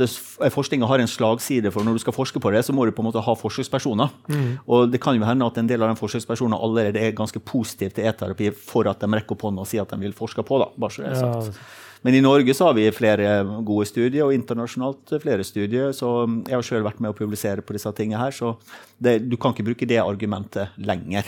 Forskninga 0.54 0.88
har 0.88 1.02
en 1.02 1.10
slagside, 1.10 1.68
for 1.74 1.84
når 1.84 1.98
du 1.98 2.04
skal 2.06 2.14
forske 2.16 2.40
på 2.40 2.52
det, 2.54 2.62
så 2.64 2.72
må 2.72 2.86
du 2.88 2.92
på 2.96 3.04
en 3.04 3.10
måte 3.10 3.20
ha 3.20 3.34
forsøkspersoner. 3.36 4.14
Mm. 4.32 4.46
Og 4.64 4.86
det 4.92 5.00
kan 5.04 5.18
jo 5.18 5.26
hende 5.28 5.48
at 5.48 5.58
en 5.60 5.68
del 5.68 5.84
av 5.84 5.92
de 5.92 6.00
forsøkspersonene 6.00 6.56
allerede 6.56 7.02
er 7.02 7.16
ganske 7.16 7.42
positive 7.44 7.92
til 7.92 8.08
e-terapi 8.08 8.52
for 8.56 8.88
at 8.88 9.02
de 9.02 9.10
rekker 9.12 9.36
opp 9.36 9.44
hånda 9.48 9.66
og 9.66 9.68
sier 9.68 9.84
at 9.84 9.92
de 9.92 10.00
vil 10.00 10.16
forske 10.16 10.44
på. 10.46 10.62
da, 10.62 10.70
bare 10.76 10.96
så 10.96 11.04
det 11.04 11.12
er 11.12 11.20
sagt. 11.20 11.52
Ja. 11.52 11.84
Men 12.06 12.14
i 12.14 12.22
Norge 12.22 12.54
så 12.54 12.68
har 12.68 12.76
vi 12.76 12.86
flere 12.94 13.40
gode 13.66 13.86
studier, 13.88 14.28
og 14.28 14.34
internasjonalt 14.36 15.16
flere 15.22 15.44
studier. 15.44 15.92
Så 15.96 16.10
jeg 16.46 16.54
har 16.54 16.64
sjøl 16.64 16.86
vært 16.86 17.00
med 17.02 17.10
å 17.10 17.18
publisere 17.18 17.64
på 17.66 17.74
disse 17.76 17.90
tingene 17.98 18.20
her, 18.20 18.36
så 18.36 18.54
det, 19.02 19.18
du 19.26 19.36
kan 19.36 19.52
ikke 19.52 19.66
bruke 19.66 19.88
det 19.90 19.98
argumentet 20.00 20.76
lenger. 20.78 21.26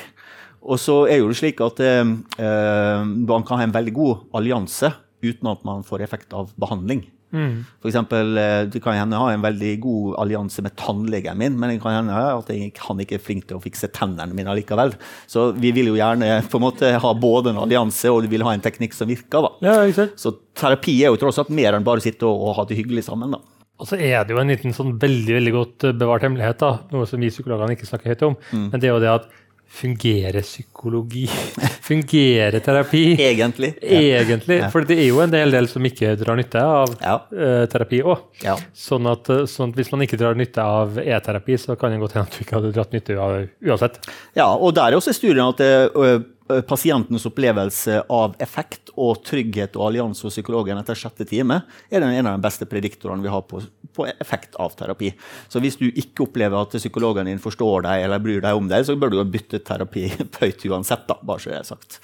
Og 0.63 0.81
så 0.81 1.01
er 1.11 1.21
jo 1.21 1.29
det 1.31 1.39
slik 1.41 1.61
at 1.65 1.83
eh, 1.83 2.05
man 2.05 3.45
kan 3.47 3.61
ha 3.61 3.67
en 3.67 3.75
veldig 3.75 3.95
god 3.97 4.25
allianse 4.39 4.93
uten 5.25 5.51
at 5.51 5.65
man 5.67 5.85
får 5.87 6.05
effekt 6.05 6.35
av 6.37 6.53
behandling. 6.61 7.07
Mm. 7.35 7.65
For 7.83 7.91
eksempel, 7.91 8.39
eh, 8.41 8.63
det 8.73 8.81
kan 8.85 8.97
hende 8.97 9.21
ha 9.21 9.29
en 9.33 9.45
veldig 9.45 9.73
god 9.83 10.15
allianse 10.23 10.65
med 10.65 10.77
tannlegen 10.81 11.39
min, 11.39 11.59
men 11.61 11.75
det 11.75 11.83
kan 11.83 11.99
hende 11.99 12.17
at 12.17 12.53
jeg, 12.53 12.73
han 12.87 13.03
ikke 13.05 13.19
er 13.19 13.25
flink 13.25 13.49
til 13.49 13.59
å 13.59 13.63
fikse 13.63 13.91
tennene 13.95 14.37
mine 14.37 14.57
likevel. 14.61 14.95
Så 15.29 15.51
vi 15.59 15.73
vil 15.77 15.93
jo 15.93 15.99
gjerne 15.99 16.41
på 16.49 16.61
en 16.61 16.67
måte 16.67 16.95
ha 17.03 17.13
både 17.15 17.53
en 17.53 17.63
allianse 17.65 18.11
og 18.13 18.25
vi 18.25 18.33
vil 18.37 18.47
ha 18.47 18.55
en 18.57 18.65
teknikk 18.65 18.97
som 18.97 19.11
virker. 19.11 19.51
Ja, 19.65 19.81
så 20.19 20.35
terapi 20.59 20.97
er 21.03 21.13
jo 21.13 21.21
tross 21.21 21.41
alt 21.43 21.53
mer 21.55 21.77
enn 21.77 21.87
bare 21.87 22.03
å 22.03 22.05
sitte 22.05 22.29
og, 22.29 22.49
og 22.49 22.59
ha 22.59 22.69
det 22.69 22.81
hyggelig 22.81 23.07
sammen. 23.11 23.37
da. 23.37 23.43
Og 23.79 23.87
så 23.87 23.99
er 24.01 24.25
det 24.27 24.35
jo 24.35 24.41
en 24.41 24.51
liten 24.51 24.75
sånn 24.75 24.97
veldig 24.99 25.37
veldig 25.37 25.53
godt 25.55 25.85
bevart 26.01 26.25
hemmelighet, 26.27 26.59
da, 26.59 26.81
noe 26.91 27.07
som 27.07 27.23
vi 27.23 27.31
psykologene 27.31 27.77
ikke 27.77 27.87
snakker 27.87 28.11
høyt 28.11 28.25
om. 28.27 28.35
Mm. 28.51 28.65
Men 28.73 28.81
det 28.83 28.89
er 28.89 28.97
jo 28.97 29.05
det 29.05 29.13
at 29.13 29.29
Fungerer 29.69 30.43
psykologi? 30.43 31.27
Fungerer 31.89 32.59
terapi? 32.65 33.03
Egentlig. 33.21 33.75
Egentlig, 33.83 34.59
ja. 34.63 34.71
For 34.73 34.87
det 34.89 34.97
er 34.99 35.11
jo 35.11 35.21
en 35.23 35.33
del, 35.33 35.53
del 35.55 35.69
som 35.71 35.85
ikke 35.87 36.15
drar 36.19 36.39
nytte 36.41 36.63
av 36.65 36.95
ja. 36.99 37.19
uh, 37.31 37.65
terapi 37.71 38.01
òg. 38.03 38.25
Ja. 38.45 38.57
Sånn, 38.75 39.07
eh, 39.09 39.45
sånn, 39.51 39.75
at 39.75 39.79
hvis 39.79 39.93
man 39.95 40.05
ikke 40.07 40.19
drar 40.21 40.39
nytte 40.39 40.65
av 40.65 40.99
e-terapi, 41.03 41.61
så 41.61 41.77
kan 41.79 41.95
det 41.95 42.01
godt 42.03 42.17
hende 42.17 42.31
at 42.31 42.39
du 42.39 42.43
ikke 42.45 42.59
hadde 42.59 42.73
dratt 42.75 42.97
nytte 42.97 43.19
av 43.21 43.37
det 43.37 43.45
uansett. 43.69 44.01
Ja, 44.39 44.49
og 44.51 44.75
der 44.79 44.93
er 44.93 44.99
også 44.99 45.15
studien 45.17 45.47
at 45.47 45.63
det, 45.63 45.73
Eh, 46.09 46.21
pasientens 46.69 47.27
opplevelse 47.29 48.03
av 48.09 48.37
effekt 48.43 48.93
og 48.97 49.23
trygghet 49.27 49.77
og 49.79 49.89
allianse 49.89 50.25
hos 50.27 50.37
psykologen 50.37 50.81
etter 50.81 50.99
sjette 50.99 51.27
time 51.29 51.61
er 51.91 52.05
en 52.05 52.27
av 52.27 52.39
de 52.39 52.45
beste 52.45 52.69
prediktorene 52.69 53.25
vi 53.25 53.33
har 53.33 53.45
på, 53.49 53.61
på, 53.95 54.07
effekt 54.19 54.57
av 54.57 54.75
terapi. 54.79 55.13
Så 55.49 55.63
hvis 55.65 55.79
du 55.81 55.87
ikke 55.89 56.27
opplever 56.27 56.59
at 56.61 56.77
psykologen 56.79 57.29
din 57.29 57.43
forstår 57.43 57.85
deg 57.89 58.07
eller 58.07 58.23
bryr 58.25 58.43
deg 58.45 58.59
om 58.59 58.71
deg, 58.71 58.87
så 58.87 58.97
bør 58.99 59.13
du 59.15 59.21
bytte 59.29 59.63
terapi 59.65 60.09
høyt 60.41 60.67
uansett. 60.71 61.07
da, 61.09 61.19
bare 61.23 61.45
så 61.45 61.53
det 61.53 61.61
er 61.61 61.69
sagt. 61.69 62.01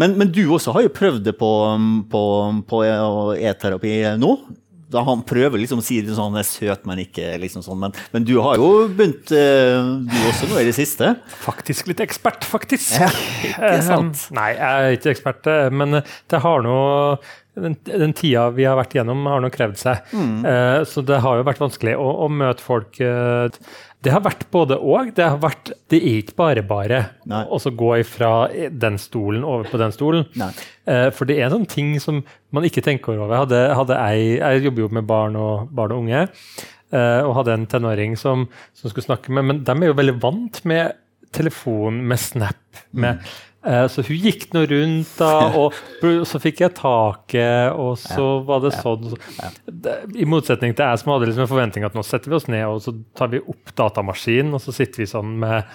Men, 0.00 0.16
men, 0.16 0.30
du 0.32 0.44
også 0.46 0.72
har 0.76 0.86
jo 0.86 0.94
prøvd 0.96 1.24
det 1.26 1.36
på, 1.38 1.52
på, 2.10 2.24
på 2.70 2.82
e-terapi 3.36 3.94
nå 4.20 4.34
da 4.90 5.02
han 5.06 5.22
prøver 5.26 5.62
liksom 5.62 5.82
å 5.82 5.84
si 5.84 6.00
det 6.04 6.16
sånn, 6.16 6.36
er 6.38 6.46
søt, 6.46 6.86
men 6.88 7.02
ikke 7.04 7.36
liksom 7.42 7.64
sånn. 7.64 7.78
Men, 7.84 7.96
men 8.14 8.26
du 8.26 8.34
har 8.42 8.58
jo 8.58 8.70
begynt, 8.88 9.30
eh, 9.34 9.78
du 10.06 10.16
også, 10.30 10.50
nå 10.50 10.58
i 10.60 10.66
det 10.68 10.74
siste? 10.76 11.12
Faktisk 11.44 11.90
litt 11.90 12.02
ekspert, 12.02 12.46
faktisk. 12.48 12.96
Ja, 12.98 13.10
ikke 13.54 13.84
sant? 13.86 14.24
Um, 14.30 14.40
nei, 14.40 14.50
jeg 14.56 14.88
er 14.88 14.98
ikke 14.98 15.14
ekspert, 15.14 15.46
eh, 15.50 15.68
men 15.70 16.00
det 16.02 16.42
har 16.42 16.66
noe 16.66 17.20
den, 17.62 17.76
den, 17.86 18.14
tida 18.16 18.48
vi 18.54 18.66
har 18.68 18.78
vært 18.78 18.94
igjennom, 18.96 19.22
har 19.30 19.42
nok 19.44 19.54
krevd 19.54 19.78
seg. 19.80 20.02
Mm. 20.14 20.40
Eh, 20.46 20.80
så 20.88 21.04
det 21.06 21.20
har 21.24 21.38
jo 21.38 21.46
vært 21.46 21.62
vanskelig 21.62 21.94
å, 22.00 22.08
å 22.24 22.28
møte 22.32 22.64
folk. 22.64 23.00
Uh, 23.00 23.48
det 24.00 24.14
har 24.14 24.24
vært 24.24 24.46
både 24.52 24.78
og. 24.80 25.12
Det, 25.16 25.26
har 25.26 25.40
vært, 25.42 25.72
det 25.92 26.00
er 26.00 26.22
ikke 26.22 26.38
bare 26.40 26.64
bare 26.66 27.00
å 27.28 27.60
gå 27.60 27.90
fra 28.08 28.32
den 28.72 28.96
stolen 29.00 29.44
over 29.44 29.68
på 29.68 29.80
den 29.80 29.92
stolen. 29.92 30.24
Eh, 30.40 31.10
for 31.12 31.28
det 31.28 31.36
er 31.36 31.52
sånne 31.52 31.68
ting 31.70 31.92
som 32.00 32.22
man 32.54 32.66
ikke 32.66 32.84
tenker 32.86 33.18
over. 33.18 33.42
Hadde, 33.42 33.60
hadde 33.76 34.00
jeg, 34.00 34.38
jeg, 34.40 34.64
jobber 34.66 34.86
jo 34.86 34.94
med 35.00 35.08
barn 35.10 35.36
og, 35.36 35.68
barn 35.68 35.92
og 35.92 36.06
unge, 36.06 36.24
og 36.90 37.36
hadde 37.36 37.54
en 37.54 37.68
tenåring 37.70 38.16
som, 38.18 38.48
som, 38.74 38.90
skulle 38.90 39.04
snakke 39.04 39.30
med 39.30 39.44
Men 39.46 39.60
de 39.62 39.76
er 39.76 39.92
jo 39.92 39.98
veldig 40.00 40.16
vant 40.24 40.56
med 40.66 40.96
telefon, 41.30 42.00
med 42.08 42.18
Snap. 42.18 42.58
med 42.90 43.20
mm 43.20 43.20
Eh, 43.20 43.36
så 43.60 44.02
hun 44.06 44.16
gikk 44.16 44.46
nå 44.54 44.62
rundt, 44.70 45.10
da, 45.18 45.32
og 45.60 45.74
så 46.28 46.40
fikk 46.40 46.62
jeg 46.64 46.74
taket, 46.78 47.74
og 47.76 47.98
så 48.00 48.28
var 48.48 48.62
det 48.64 48.72
sånn. 48.78 49.10
I 50.16 50.28
motsetning 50.28 50.72
til 50.72 50.86
jeg 50.86 51.02
som 51.02 51.12
hadde 51.12 51.28
liksom 51.28 51.44
en 51.44 51.50
forventning 51.50 51.84
at 51.88 51.96
nå 51.96 52.04
setter 52.06 52.32
vi 52.32 52.38
oss 52.38 52.48
ned 52.48 52.64
og 52.70 52.80
så 52.84 52.94
tar 53.18 53.32
vi 53.34 53.42
opp 53.42 53.74
datamaskinen, 53.76 54.54
og 54.56 54.64
så 54.64 54.72
sitter 54.76 55.04
vi 55.04 55.10
sånn 55.10 55.34
med, 55.42 55.68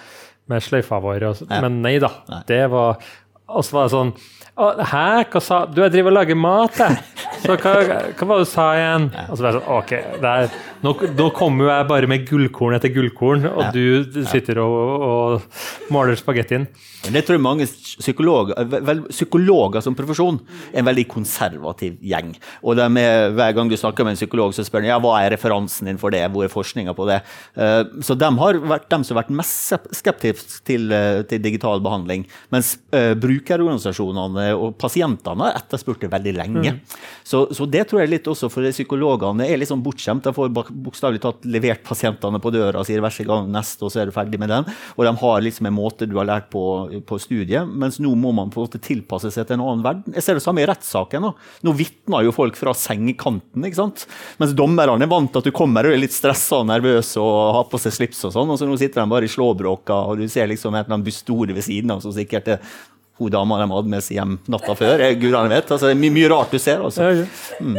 med 0.50 0.66
sløyfa 0.66 0.98
vår. 1.04 1.28
Og, 1.30 1.46
men 1.52 1.78
nei 1.84 1.98
da. 2.02 2.10
det 2.50 2.64
var, 2.74 2.98
Og 3.46 3.62
så 3.62 3.78
var 3.78 3.86
det 3.86 3.94
sånn 3.94 4.16
Hæ, 4.56 5.26
hva 5.28 5.40
sa 5.44 5.56
du? 5.68 5.82
Jeg 5.84 5.92
driver 5.92 6.14
og 6.14 6.16
lager 6.16 6.38
mat, 6.40 6.78
jeg. 6.80 6.94
Så 7.42 7.58
hva, 7.60 7.72
hva 8.16 8.28
var 8.30 8.38
det 8.40 8.46
du 8.46 8.48
sa 8.48 8.64
igjen? 8.72 9.10
Og 9.26 9.34
så 9.36 9.44
var 9.44 9.50
jeg 9.50 9.58
sånn, 9.58 9.66
ok, 9.74 9.90
der, 10.22 10.46
nå, 10.84 10.92
nå 11.16 11.28
kommer 11.36 11.70
jeg 11.70 11.88
bare 11.90 12.10
med 12.10 12.26
gullkorn 12.28 12.76
etter 12.76 12.92
gullkorn, 12.94 13.46
og 13.48 13.72
du 13.76 14.22
sitter 14.28 14.60
og, 14.62 15.06
og 15.06 15.92
maler 15.94 16.18
spagettien. 16.18 16.66
Det 17.06 17.22
tror 17.22 17.36
jeg 17.36 17.44
mange 17.44 17.66
psykologer, 17.68 18.66
vel, 18.86 19.02
psykologer 19.12 19.84
som 19.84 19.94
profesjon 19.98 20.38
er 20.72 20.80
en 20.80 20.88
veldig 20.88 21.06
konservativ 21.10 21.96
gjeng. 22.04 22.32
Og 22.66 22.80
er, 22.82 23.30
Hver 23.36 23.54
gang 23.56 23.70
du 23.70 23.76
snakker 23.78 24.06
med 24.06 24.16
en 24.16 24.20
psykolog, 24.20 24.54
så 24.54 24.64
spør 24.66 24.84
de 24.84 24.90
ja, 24.90 24.98
hva 25.02 25.16
er 25.20 25.32
referansen 25.34 25.90
din 25.90 26.00
for 26.00 26.14
det, 26.14 26.24
hvor 26.32 26.46
er 26.46 26.52
forskninga 26.52 26.94
på 26.96 27.06
det. 27.08 27.20
Uh, 27.54 28.02
så 28.04 28.16
de 28.18 28.30
har 28.40 28.60
vært 28.72 28.88
de 28.90 29.00
som 29.02 29.14
har 29.16 29.22
vært 29.24 29.36
mest 29.38 29.92
skeptiske 30.00 30.64
til, 30.66 30.88
uh, 30.92 31.22
til 31.28 31.42
digital 31.44 31.82
behandling. 31.84 32.26
Mens 32.54 32.74
uh, 32.94 33.14
brukerorganisasjonene 33.18 34.48
og 34.56 34.76
pasientene 34.80 35.46
har 35.46 35.60
etterspurt 35.60 36.02
det 36.04 36.12
veldig 36.12 36.34
lenge. 36.40 36.76
Mm. 36.76 36.98
Så, 37.26 37.46
så, 37.54 37.68
det 37.70 37.86
tror 37.90 38.02
jeg 38.02 38.14
litt 38.16 38.30
også 38.30 38.50
for 38.52 38.66
psykologene 38.70 39.46
er 39.46 39.60
litt 39.60 39.70
sånn 39.70 39.84
bortskjemt. 39.84 40.26
De 40.26 40.34
får 40.34 40.52
bokstavelig 40.70 41.22
talt 41.22 41.46
levert 41.48 41.84
pasientene 41.86 42.40
på 42.42 42.52
døra 42.54 42.80
og 42.80 42.88
sier 42.88 43.02
vær 43.04 43.14
så 43.14 43.26
god 43.26 43.50
neste, 43.52 43.84
og 43.86 43.92
så 43.92 44.02
er 44.02 44.10
du 44.10 44.14
ferdig 44.16 44.40
med 44.42 44.52
den. 44.52 44.68
Og 44.96 45.06
de 45.06 45.12
har 45.22 45.44
liksom 45.44 45.70
en 45.70 45.76
måte 45.76 46.08
du 46.08 46.16
har 46.20 46.28
lært 46.28 46.48
på, 46.52 46.62
på 47.06 47.20
studiet, 47.22 47.68
mens 47.68 48.00
nå 48.02 48.12
må 48.18 48.32
man 48.36 48.52
på 48.52 48.60
en 48.60 48.68
måte 48.68 48.82
tilpasse 48.82 49.32
seg 49.34 49.48
til 49.48 49.58
en 49.58 49.66
annen 49.66 49.84
verden. 49.86 50.16
Jeg 50.16 50.26
ser 50.26 50.38
det 50.38 50.44
samme 50.44 50.64
i 50.64 50.68
rettssaken. 50.68 51.26
Nå, 51.26 51.32
nå 51.66 51.76
vitner 51.78 52.26
jo 52.26 52.34
folk 52.36 52.58
fra 52.58 52.74
sengekanten, 52.76 53.66
ikke 53.66 53.80
sant? 53.82 54.06
mens 54.40 54.54
dommerne 54.56 55.04
er 55.04 55.10
vant 55.10 55.30
til 55.32 55.42
at 55.42 55.48
du 55.48 55.54
kommer 55.54 55.86
og 55.86 55.94
er 55.94 56.02
litt 56.02 56.14
stressa 56.14 56.60
og 56.60 56.68
nervøs 56.70 57.14
og 57.20 57.32
har 57.56 57.70
på 57.70 57.80
seg 57.80 57.94
slips 57.94 58.24
og 58.28 58.34
sånn, 58.34 58.52
og 58.52 58.60
så 58.60 58.68
nå 58.68 58.76
sitter 58.80 59.02
de 59.02 59.12
bare 59.12 59.28
i 59.28 59.32
slåbråka, 59.32 59.96
og 60.10 60.20
du 60.20 60.28
ser 60.32 60.50
liksom 60.50 60.76
en 60.76 61.06
bustore 61.06 61.56
ved 61.56 61.66
siden 61.66 61.94
av 61.94 62.02
som 62.04 62.14
sikkert 62.14 62.54
er 62.56 62.76
hun 63.16 63.32
dama 63.32 63.58
de 63.62 63.68
hadde 63.70 63.92
med 63.92 64.04
seg 64.04 64.18
hjem 64.18 64.36
natta 64.52 64.74
før. 64.76 65.02
Gudene 65.16 65.48
vet. 65.52 65.70
Altså, 65.72 65.88
det 65.88 65.96
er 65.96 66.14
mye, 66.16 66.28
rart 66.32 66.52
du 66.52 66.58
ser. 66.60 66.82
Altså. 66.84 67.06
Ja, 67.06 67.24
ja. 67.24 67.64
Mm. 67.64 67.78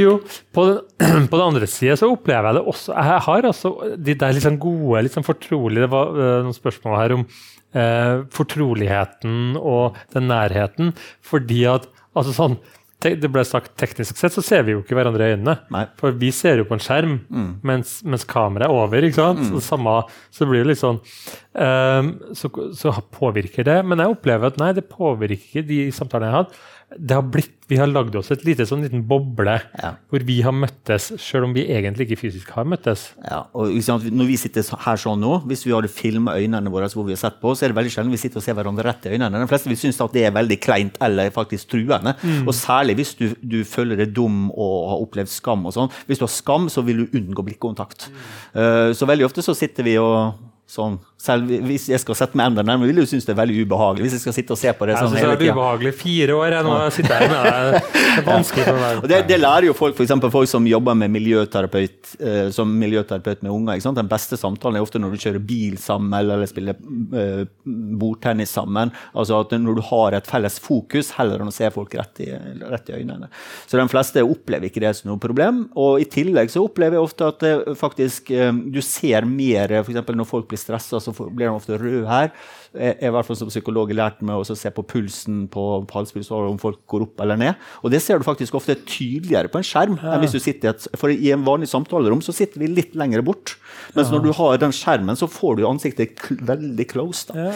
Jo, 0.00 0.16
på 0.54 0.66
den, 0.68 0.80
på 1.30 1.38
den 1.38 1.46
andre 1.46 1.68
sida 1.70 1.96
så 2.00 2.10
opplever 2.10 2.48
jeg 2.50 2.58
det 2.58 2.62
også 2.72 2.96
Jeg 2.96 3.24
har 3.26 3.48
altså 3.52 3.72
de 4.08 4.16
der 4.18 4.40
sånn 4.42 4.58
gode, 4.62 5.04
sånn 5.12 5.26
fortrolige 5.26 5.84
Det 5.84 5.90
var 5.92 6.10
uh, 6.16 6.22
noen 6.46 6.56
spørsmål 6.56 6.98
her 6.98 7.14
om 7.18 7.24
uh, 7.28 8.24
fortroligheten 8.34 9.58
og 9.60 9.98
den 10.16 10.30
nærheten. 10.32 10.94
Fordi 11.22 11.62
at 11.70 11.86
altså 12.18 12.34
sånn 12.36 12.58
det 13.02 13.30
ble 13.32 13.44
sagt 13.46 13.74
teknisk 13.80 14.18
sett, 14.18 14.34
så 14.34 14.44
ser 14.44 14.66
vi 14.66 14.76
jo 14.76 14.82
ikke 14.82 14.96
hverandre 14.98 15.26
i 15.26 15.36
øynene. 15.36 15.56
Nei. 15.74 15.84
For 16.00 16.14
vi 16.18 16.30
ser 16.34 16.60
jo 16.62 16.66
på 16.68 16.76
en 16.76 16.82
skjerm, 16.82 17.16
mm. 17.26 17.48
mens, 17.66 17.94
mens 18.06 18.26
kameraet 18.28 18.70
er 18.70 18.76
over. 18.76 19.06
ikke 19.06 19.18
sant? 19.20 19.42
Mm. 19.42 19.54
Så, 19.54 19.64
samme, 19.72 19.96
så 20.34 20.48
blir 20.48 20.62
det 20.62 20.72
litt 20.72 20.82
sånn 20.82 21.00
um, 21.02 22.12
så, 22.38 22.52
så, 22.78 22.94
påvirker 23.12 23.66
det. 23.68 23.80
Men 23.88 24.04
jeg 24.04 24.14
opplever 24.14 24.52
at 24.52 24.60
nei, 24.62 24.72
det 24.76 24.86
påvirker 24.90 25.40
ikke 25.42 25.66
de 25.68 25.82
samtalene 25.94 26.30
jeg 26.30 26.36
har 26.36 26.46
hatt 26.46 26.60
har 27.10 27.24
blitt, 27.32 27.52
vi 27.70 27.78
har 27.80 27.88
lagd 27.88 28.16
oss 28.18 28.30
et 28.34 28.42
lite 28.44 28.64
sånn 28.68 28.82
liten 28.84 29.04
boble 29.08 29.54
ja. 29.56 29.92
hvor 30.10 30.24
vi 30.28 30.38
har 30.44 30.54
møttes, 30.54 31.08
selv 31.22 31.46
om 31.46 31.54
vi 31.56 31.64
egentlig 31.72 32.08
ikke 32.08 32.20
fysisk 32.24 32.50
har 32.56 32.66
møttes. 32.68 33.08
Ja, 33.24 33.42
og 33.56 33.72
Når 33.72 34.28
vi 34.28 34.36
sitter 34.40 34.66
her 34.84 35.00
sånn 35.00 35.22
nå, 35.22 35.38
hvis 35.48 35.64
vi 35.66 35.72
hadde 35.74 35.90
filma 35.92 36.36
øynene 36.36 36.72
våre, 36.72 36.90
hvor 36.92 37.06
vi 37.08 37.16
har 37.16 37.22
sett 37.22 37.40
på, 37.40 37.54
så 37.54 37.64
er 37.66 37.72
det 37.72 37.78
veldig 37.80 37.94
sjelden 37.94 38.14
vi 38.14 38.20
sitter 38.20 38.42
og 38.42 38.46
ser 38.46 38.58
hverandre 38.58 38.86
rett 38.88 39.08
i 39.08 39.14
øynene. 39.14 39.42
De 39.42 39.50
fleste 39.50 39.72
vil 39.72 39.80
synes 39.80 40.00
at 40.04 40.16
det 40.16 40.26
er 40.28 40.36
veldig 40.36 40.60
kleint 40.62 41.00
eller 41.02 41.32
faktisk 41.34 41.72
truende. 41.72 42.16
Mm. 42.22 42.46
Og 42.46 42.54
særlig 42.56 42.98
hvis 43.00 43.16
du, 43.18 43.26
du, 43.40 43.60
føler 43.68 44.00
deg 44.02 44.14
dum 44.16 44.50
og 44.50 44.76
har 44.92 45.04
opplevd 45.06 45.32
skam. 45.32 45.66
og 45.68 45.76
sånn. 45.76 45.92
Hvis 46.08 46.20
du 46.20 46.26
har 46.26 46.34
skam, 46.34 46.68
så 46.72 46.84
vil 46.84 47.04
du 47.04 47.18
unngå 47.18 47.46
blikkontakt. 47.46 48.10
Mm. 48.10 48.24
Uh, 48.58 48.88
så 48.96 49.08
veldig 49.08 49.28
ofte 49.30 49.44
så 49.44 49.56
sitter 49.56 49.86
vi 49.86 49.96
og 50.02 50.50
sånn 50.72 50.98
Selv 51.22 51.46
hvis 51.68 51.84
jeg 51.86 52.02
skal 52.02 52.16
sette 52.18 52.34
meg 52.38 52.48
enda 52.50 52.64
nærmere, 52.66 52.90
vil 52.90 52.98
jeg 53.04 53.12
synes 53.12 53.26
det 53.28 53.30
er 53.36 53.38
veldig 53.38 53.62
ubehagelig. 53.62 54.08
hvis 54.08 54.14
jeg 54.16 54.22
skal 54.24 54.34
sitte 54.34 54.54
og 54.56 54.58
se 54.58 54.72
på 54.74 54.88
det 54.88 54.96
Jeg 54.96 55.04
sånn 55.04 55.12
synes 55.12 55.22
hele 55.22 55.36
det 55.38 55.46
er 55.46 55.54
ubehagelig. 55.54 55.92
Fire 56.00 56.34
år 56.34 56.56
jeg 56.56 56.66
nå 56.66 56.78
sitter 56.96 57.14
her 57.14 57.30
med 57.30 57.44
deg. 57.46 57.90
Det 58.12 58.20
er 58.20 58.26
vanskelig 58.26 58.64
for 58.66 58.76
meg. 58.76 58.98
Det, 59.08 59.18
det 59.30 59.36
lærer 59.38 59.66
jo 59.70 59.74
folk, 59.76 60.00
eksempel 60.04 60.32
folk 60.34 60.48
som 60.50 60.66
jobber 60.68 60.96
med 61.00 61.12
miljøterapeut, 61.14 62.10
eh, 62.20 62.48
som 62.52 62.74
miljøterapeut 62.76 63.40
med 63.46 63.52
unger. 63.54 63.78
Ikke 63.78 63.86
sant? 63.86 63.96
Den 63.96 64.10
beste 64.10 64.36
samtalen 64.36 64.76
er 64.76 64.84
ofte 64.84 65.00
når 65.00 65.14
du 65.14 65.22
kjører 65.22 65.44
bil 65.46 65.78
sammen 65.80 66.12
eller 66.18 66.42
spiller 66.50 66.76
eh, 66.76 67.44
bordtennis 68.02 68.52
sammen. 68.52 68.92
Altså 69.14 69.38
at 69.40 69.54
Når 69.62 69.78
du 69.78 69.82
har 69.88 70.18
et 70.18 70.28
felles 70.28 70.58
fokus, 70.60 71.14
heller 71.16 71.40
enn 71.40 71.52
å 71.52 71.54
se 71.54 71.70
folk 71.72 71.94
rett 71.96 72.20
i, 72.26 72.28
rett 72.66 72.90
i 72.92 72.98
øynene. 72.98 73.30
Så 73.70 73.80
de 73.80 73.86
fleste 73.94 74.26
opplever 74.26 74.68
ikke 74.68 74.82
det 74.84 74.92
som 74.98 75.12
noe 75.12 75.22
problem. 75.22 75.64
Og 75.78 76.02
i 76.02 76.08
tillegg 76.18 76.52
så 76.52 76.66
opplever 76.66 76.98
jeg 76.98 77.06
ofte 77.06 77.30
at 77.32 77.40
det 77.46 77.78
faktisk, 77.80 78.34
eh, 78.34 78.52
du 78.52 78.82
ser 78.84 79.24
mer 79.28 79.78
f.eks. 79.80 80.02
når 80.04 80.28
folk 80.28 80.50
blir 80.52 80.60
stressa, 80.60 81.00
så 81.16 81.28
blir 81.28 81.48
de 81.48 81.54
ofte 81.54 81.78
røde 81.80 82.06
her. 82.08 82.32
Jeg 82.72 82.96
jeg 83.02 83.12
hvert 83.12 83.28
fall 83.28 83.36
som 83.36 83.50
psykolog 83.50 83.90
lærte 83.92 83.98
lært 84.02 84.22
meg 84.24 84.40
å 84.40 84.56
se 84.56 84.70
på 84.72 84.84
pulsen 84.88 85.44
på 85.52 85.62
halspulsåret 85.92 86.50
om 86.50 86.60
folk 86.60 86.80
går 86.88 87.04
opp 87.04 87.20
eller 87.20 87.36
ned. 87.36 87.66
Og 87.82 87.92
det 87.92 88.00
ser 88.02 88.18
du 88.18 88.24
faktisk 88.24 88.54
ofte 88.56 88.76
tydeligere 88.88 89.50
på 89.52 89.60
en 89.60 89.66
skjerm. 89.66 89.98
enn 90.00 90.22
hvis 90.22 90.32
du 90.32 90.40
sitter 90.40 90.70
i 90.70 90.72
et, 90.72 90.86
For 90.96 91.12
i 91.12 91.32
en 91.34 91.44
vanlig 91.44 91.68
samtalerom 91.68 92.22
så 92.24 92.32
sitter 92.32 92.62
vi 92.62 92.70
litt 92.72 92.94
lenger 92.96 93.22
bort. 93.22 93.56
Mens 93.94 94.10
når 94.10 94.24
du 94.24 94.32
har 94.32 94.58
den 94.62 94.72
skjermen, 94.72 95.16
så 95.18 95.28
får 95.28 95.56
du 95.58 95.66
ansiktet 95.68 96.16
veldig 96.30 96.88
close. 96.88 97.26
da. 97.28 97.50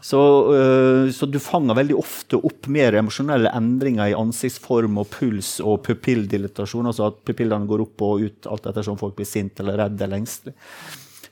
Så, 0.00 0.20
øh, 0.54 1.10
så 1.10 1.26
du 1.26 1.38
fanger 1.42 1.74
veldig 1.74 1.98
ofte 1.98 2.38
opp 2.38 2.68
mer 2.70 2.94
emosjonelle 2.94 3.50
endringer 3.56 4.12
i 4.12 4.18
ansiktsform 4.18 4.98
og 5.02 5.10
puls 5.10 5.58
og 5.60 5.82
pupilldilatasjon, 5.86 6.86
altså 6.86 7.10
at 7.10 7.22
pupillene 7.26 7.66
går 7.66 7.86
opp 7.86 8.02
og 8.06 8.26
ut 8.26 8.50
alt 8.50 8.70
ettersom 8.70 8.98
folk 9.00 9.16
blir 9.18 9.28
sint 9.28 9.60
eller 9.60 9.78
redde 9.84 10.06
eller 10.06 10.22
engstelig. 10.22 10.54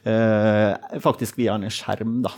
Eh, 0.08 1.00
faktisk 1.04 1.36
via 1.40 1.54
en 1.58 1.68
skjerm, 1.72 2.20
da. 2.24 2.32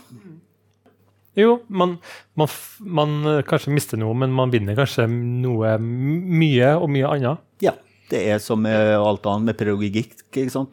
Jo, 1.38 1.60
man, 1.70 1.98
man, 2.34 2.48
man 2.82 3.12
eh, 3.36 3.42
kanskje 3.46 3.72
mister 3.74 4.00
noe, 4.00 4.16
men 4.18 4.32
man 4.34 4.50
vinner 4.50 4.74
kanskje 4.78 5.06
noe 5.10 5.76
mye 5.80 6.72
og 6.80 6.90
mye 6.90 7.12
annet. 7.14 7.46
Ja. 7.62 7.76
Det 8.10 8.24
er 8.26 8.40
som 8.42 8.58
med 8.64 8.74
alt 8.98 9.26
annet 9.30 9.46
med 9.52 9.58
pedagogikk. 9.60 10.16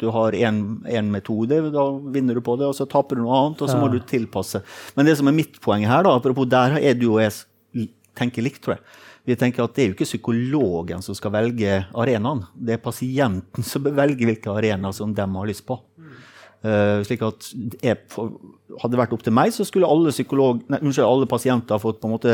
Du 0.02 0.08
har 0.10 0.34
én 0.34 1.12
metode, 1.14 1.60
da 1.70 1.84
vinner 2.10 2.34
du 2.34 2.42
på 2.42 2.56
det, 2.58 2.66
og 2.66 2.74
så 2.74 2.88
taper 2.90 3.20
du 3.20 3.22
noe 3.28 3.36
annet, 3.44 3.62
og 3.62 3.70
så 3.70 3.78
må 3.78 3.92
Ja. 3.92 3.94
du 3.94 4.00
tilpasse. 4.10 4.64
Men 4.98 5.06
det 5.06 5.18
som 5.20 5.28
er 5.30 5.38
mitt 5.38 5.62
poeng 5.62 5.86
her, 5.86 6.02
da, 6.02 6.16
apropos 6.18 6.50
der 6.50 6.80
er 6.82 6.96
du 6.98 7.12
og 7.12 7.22
jeg 7.22 7.92
tenker 8.18 8.42
likt, 8.42 8.64
tror 8.66 8.80
jeg. 8.80 8.82
Vi 9.28 9.36
tenker 9.36 9.64
at 9.68 9.76
Det 9.76 9.84
er 9.84 9.88
jo 9.90 9.94
ikke 9.94 10.08
psykologen 10.10 11.04
som 11.04 11.14
skal 11.14 11.30
velge 11.32 11.86
arenaen. 11.94 12.48
Det 12.56 12.74
er 12.74 12.82
pasienten 12.82 13.62
som 13.64 13.84
bør 13.84 13.94
velge 13.94 14.26
hvilke 14.26 14.50
arenaer 14.50 14.94
som 14.96 15.14
de 15.14 15.22
har 15.22 15.46
lyst 15.46 15.66
på. 15.68 15.78
Eh, 16.66 17.04
slik 17.06 17.22
at 17.22 17.52
jeg, 17.84 18.00
Hadde 18.78 18.94
det 18.94 19.00
vært 19.00 19.14
opp 19.16 19.24
til 19.26 19.34
meg, 19.34 19.54
så 19.54 19.66
skulle 19.66 19.88
alle, 19.90 20.12
psykolog, 20.14 20.60
nei, 20.70 20.80
unnskyld, 20.82 21.06
alle 21.06 21.30
pasienter 21.30 21.80
fått 21.82 22.02
på 22.02 22.10
en 22.10 22.14
måte 22.14 22.34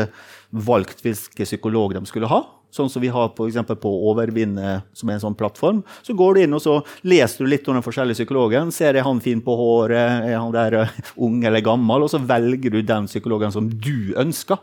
valgt 0.64 1.00
hvilken 1.04 1.46
psykolog 1.46 1.94
de 1.96 2.02
skulle 2.08 2.28
ha. 2.28 2.40
Sånn 2.74 2.90
som 2.90 3.00
vi 3.04 3.12
har 3.14 3.30
på, 3.36 3.46
på 3.46 3.92
Overvinne, 4.10 4.80
som 4.98 5.08
er 5.08 5.16
en 5.16 5.22
sånn 5.22 5.36
plattform. 5.38 5.84
Så 6.02 6.16
går 6.18 6.34
du 6.34 6.42
inn 6.42 6.56
og 6.58 6.62
så 6.64 6.80
leser 7.06 7.44
du 7.44 7.52
litt 7.52 7.68
om 7.70 7.78
den 7.78 7.86
forskjellige 7.86 8.18
psykologen. 8.18 8.74
Ser 8.74 8.98
er 8.98 9.06
han 9.06 9.22
fin 9.24 9.40
på 9.44 9.54
håret, 9.60 10.26
er 10.26 10.36
han 10.40 10.52
der 10.56 10.80
eh, 10.80 10.94
ung 11.14 11.38
eller 11.46 11.64
gammel? 11.64 12.04
Og 12.04 12.12
så 12.12 12.20
velger 12.20 12.74
du 12.74 12.82
den 12.82 13.06
psykologen 13.08 13.54
som 13.54 13.70
du 13.70 14.12
ønsker. 14.20 14.58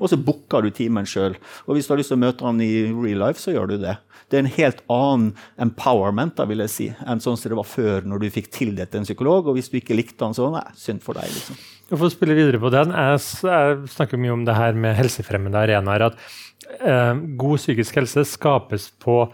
Og 0.00 0.08
så 0.10 0.18
booker 0.20 0.64
du 0.64 0.70
timen 0.74 1.06
sjøl. 1.08 1.36
Og 1.66 1.76
hvis 1.76 1.88
du 1.88 1.94
har 1.94 2.00
lyst 2.00 2.12
til 2.12 2.18
å 2.18 2.24
møte 2.24 2.46
han 2.46 2.62
i 2.64 2.70
real 2.90 3.22
life, 3.26 3.40
så 3.42 3.54
gjør 3.54 3.72
du 3.72 3.76
det. 3.84 3.96
Det 4.30 4.38
er 4.38 4.44
en 4.44 4.54
helt 4.54 4.82
annen 4.92 5.30
empowerment 5.62 6.36
da, 6.38 6.46
vil 6.50 6.62
jeg 6.64 6.72
si, 6.72 6.88
enn 7.02 7.22
sånn 7.22 7.38
som 7.38 7.50
det 7.50 7.58
var 7.58 7.66
før, 7.66 8.06
når 8.06 8.22
du 8.22 8.28
fikk 8.34 8.50
tildelt 8.54 8.94
en 8.94 9.06
psykolog. 9.06 9.50
Og 9.50 9.58
hvis 9.58 9.70
du 9.72 9.78
ikke 9.80 9.98
likte 9.98 10.26
han, 10.26 10.36
så 10.36 10.50
nei, 10.54 10.66
synd 10.78 11.02
for 11.04 11.18
deg. 11.18 11.30
liksom. 11.34 11.58
For 11.90 12.06
å 12.06 12.12
spille 12.12 12.36
videre 12.38 12.60
på 12.62 12.70
den, 12.70 12.94
jeg, 12.94 13.22
jeg 13.50 13.80
snakker 13.96 14.20
mye 14.22 14.36
om 14.36 14.44
det 14.46 14.54
her 14.54 14.78
med 14.78 14.94
helsefremmende 14.98 15.64
arenaer. 15.64 16.10
At 16.10 16.78
eh, 16.78 17.24
god 17.40 17.62
psykisk 17.62 17.98
helse 17.98 18.26
skapes 18.30 18.90
på 19.02 19.24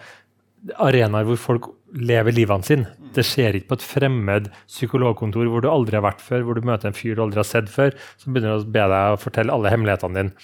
arenaer 0.75 1.27
hvor 1.29 1.39
folk 1.41 1.73
lever 1.97 2.35
livene 2.35 2.67
sine. 2.67 2.89
Det 3.17 3.23
skjer 3.25 3.57
ikke 3.57 3.71
på 3.71 3.77
et 3.79 3.85
fremmed 3.87 4.49
psykologkontor 4.69 5.49
hvor 5.49 5.63
du 5.65 5.69
aldri 5.71 5.97
har 5.97 6.05
vært 6.05 6.21
før, 6.25 6.43
hvor 6.45 6.59
du 6.59 6.67
møter 6.67 6.91
en 6.91 6.97
fyr 6.97 7.15
du 7.17 7.23
aldri 7.25 7.41
har 7.41 7.49
sett 7.49 7.71
før, 7.73 7.95
som 8.21 8.35
begynner 8.35 8.59
å 8.59 8.67
be 8.75 8.83
deg 8.93 9.15
å 9.15 9.21
fortelle 9.21 9.55
alle 9.55 9.73
hemmelighetene 9.73 10.19
dine. 10.19 10.35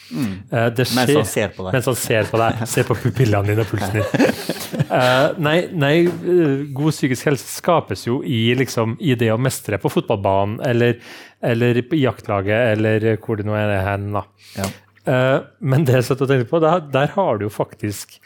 Eh, 0.49 0.69
det 0.73 0.87
Mens 0.97 1.13
han 1.19 1.29
ser 1.29 1.53
på 1.57 1.67
deg. 1.67 1.77
Mens 1.77 1.91
han 1.91 1.99
ser 1.99 2.31
på 2.31 2.41
deg. 2.41 2.63
Ser 2.73 2.89
på 2.89 2.97
pupillene 3.03 3.53
dine 3.53 3.67
og 3.67 3.73
pulsen 3.73 3.99
din. 3.99 4.87
uh, 4.89 5.35
nei, 5.43 5.57
nei, 5.75 5.93
eh, 6.07 6.65
god 6.73 6.97
psykisk 6.97 7.33
helse 7.33 7.51
skapes 7.59 8.07
jo 8.09 8.23
i, 8.25 8.45
liksom, 8.59 8.97
i 9.03 9.17
det 9.19 9.33
å 9.35 9.41
mestre 9.41 9.81
på 9.83 9.93
fotballbanen, 9.93 10.63
eller, 10.69 10.97
eller 11.45 11.83
i 11.83 12.03
jaktlaget, 12.05 12.79
eller 12.79 13.11
hvor 13.21 13.41
det 13.41 13.49
nå 13.49 13.59
er 13.59 13.77
hen. 13.91 14.13
da. 14.17 14.27
Ja. 14.57 14.73
Uh, 15.03 15.39
men 15.59 15.85
det 15.85 15.99
jeg 15.99 16.13
satt 16.13 16.23
og 16.23 16.31
tenkte 16.31 16.49
på, 16.49 16.63
der, 16.63 16.85
der 16.95 17.11
har 17.19 17.41
du 17.41 17.49
jo 17.49 17.53
faktisk 17.53 18.21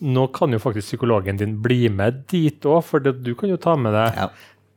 Nå 0.00 0.26
kan 0.32 0.50
jo 0.52 0.58
faktisk 0.58 0.86
psykologen 0.94 1.36
din 1.36 1.58
bli 1.60 1.88
med 1.92 2.22
dit 2.30 2.60
òg, 2.64 2.82
for 2.84 3.00
du 3.00 3.34
kan 3.34 3.50
jo 3.50 3.56
ta 3.60 3.74
med 3.76 3.92
deg 3.92 4.16
Ja. 4.16 4.28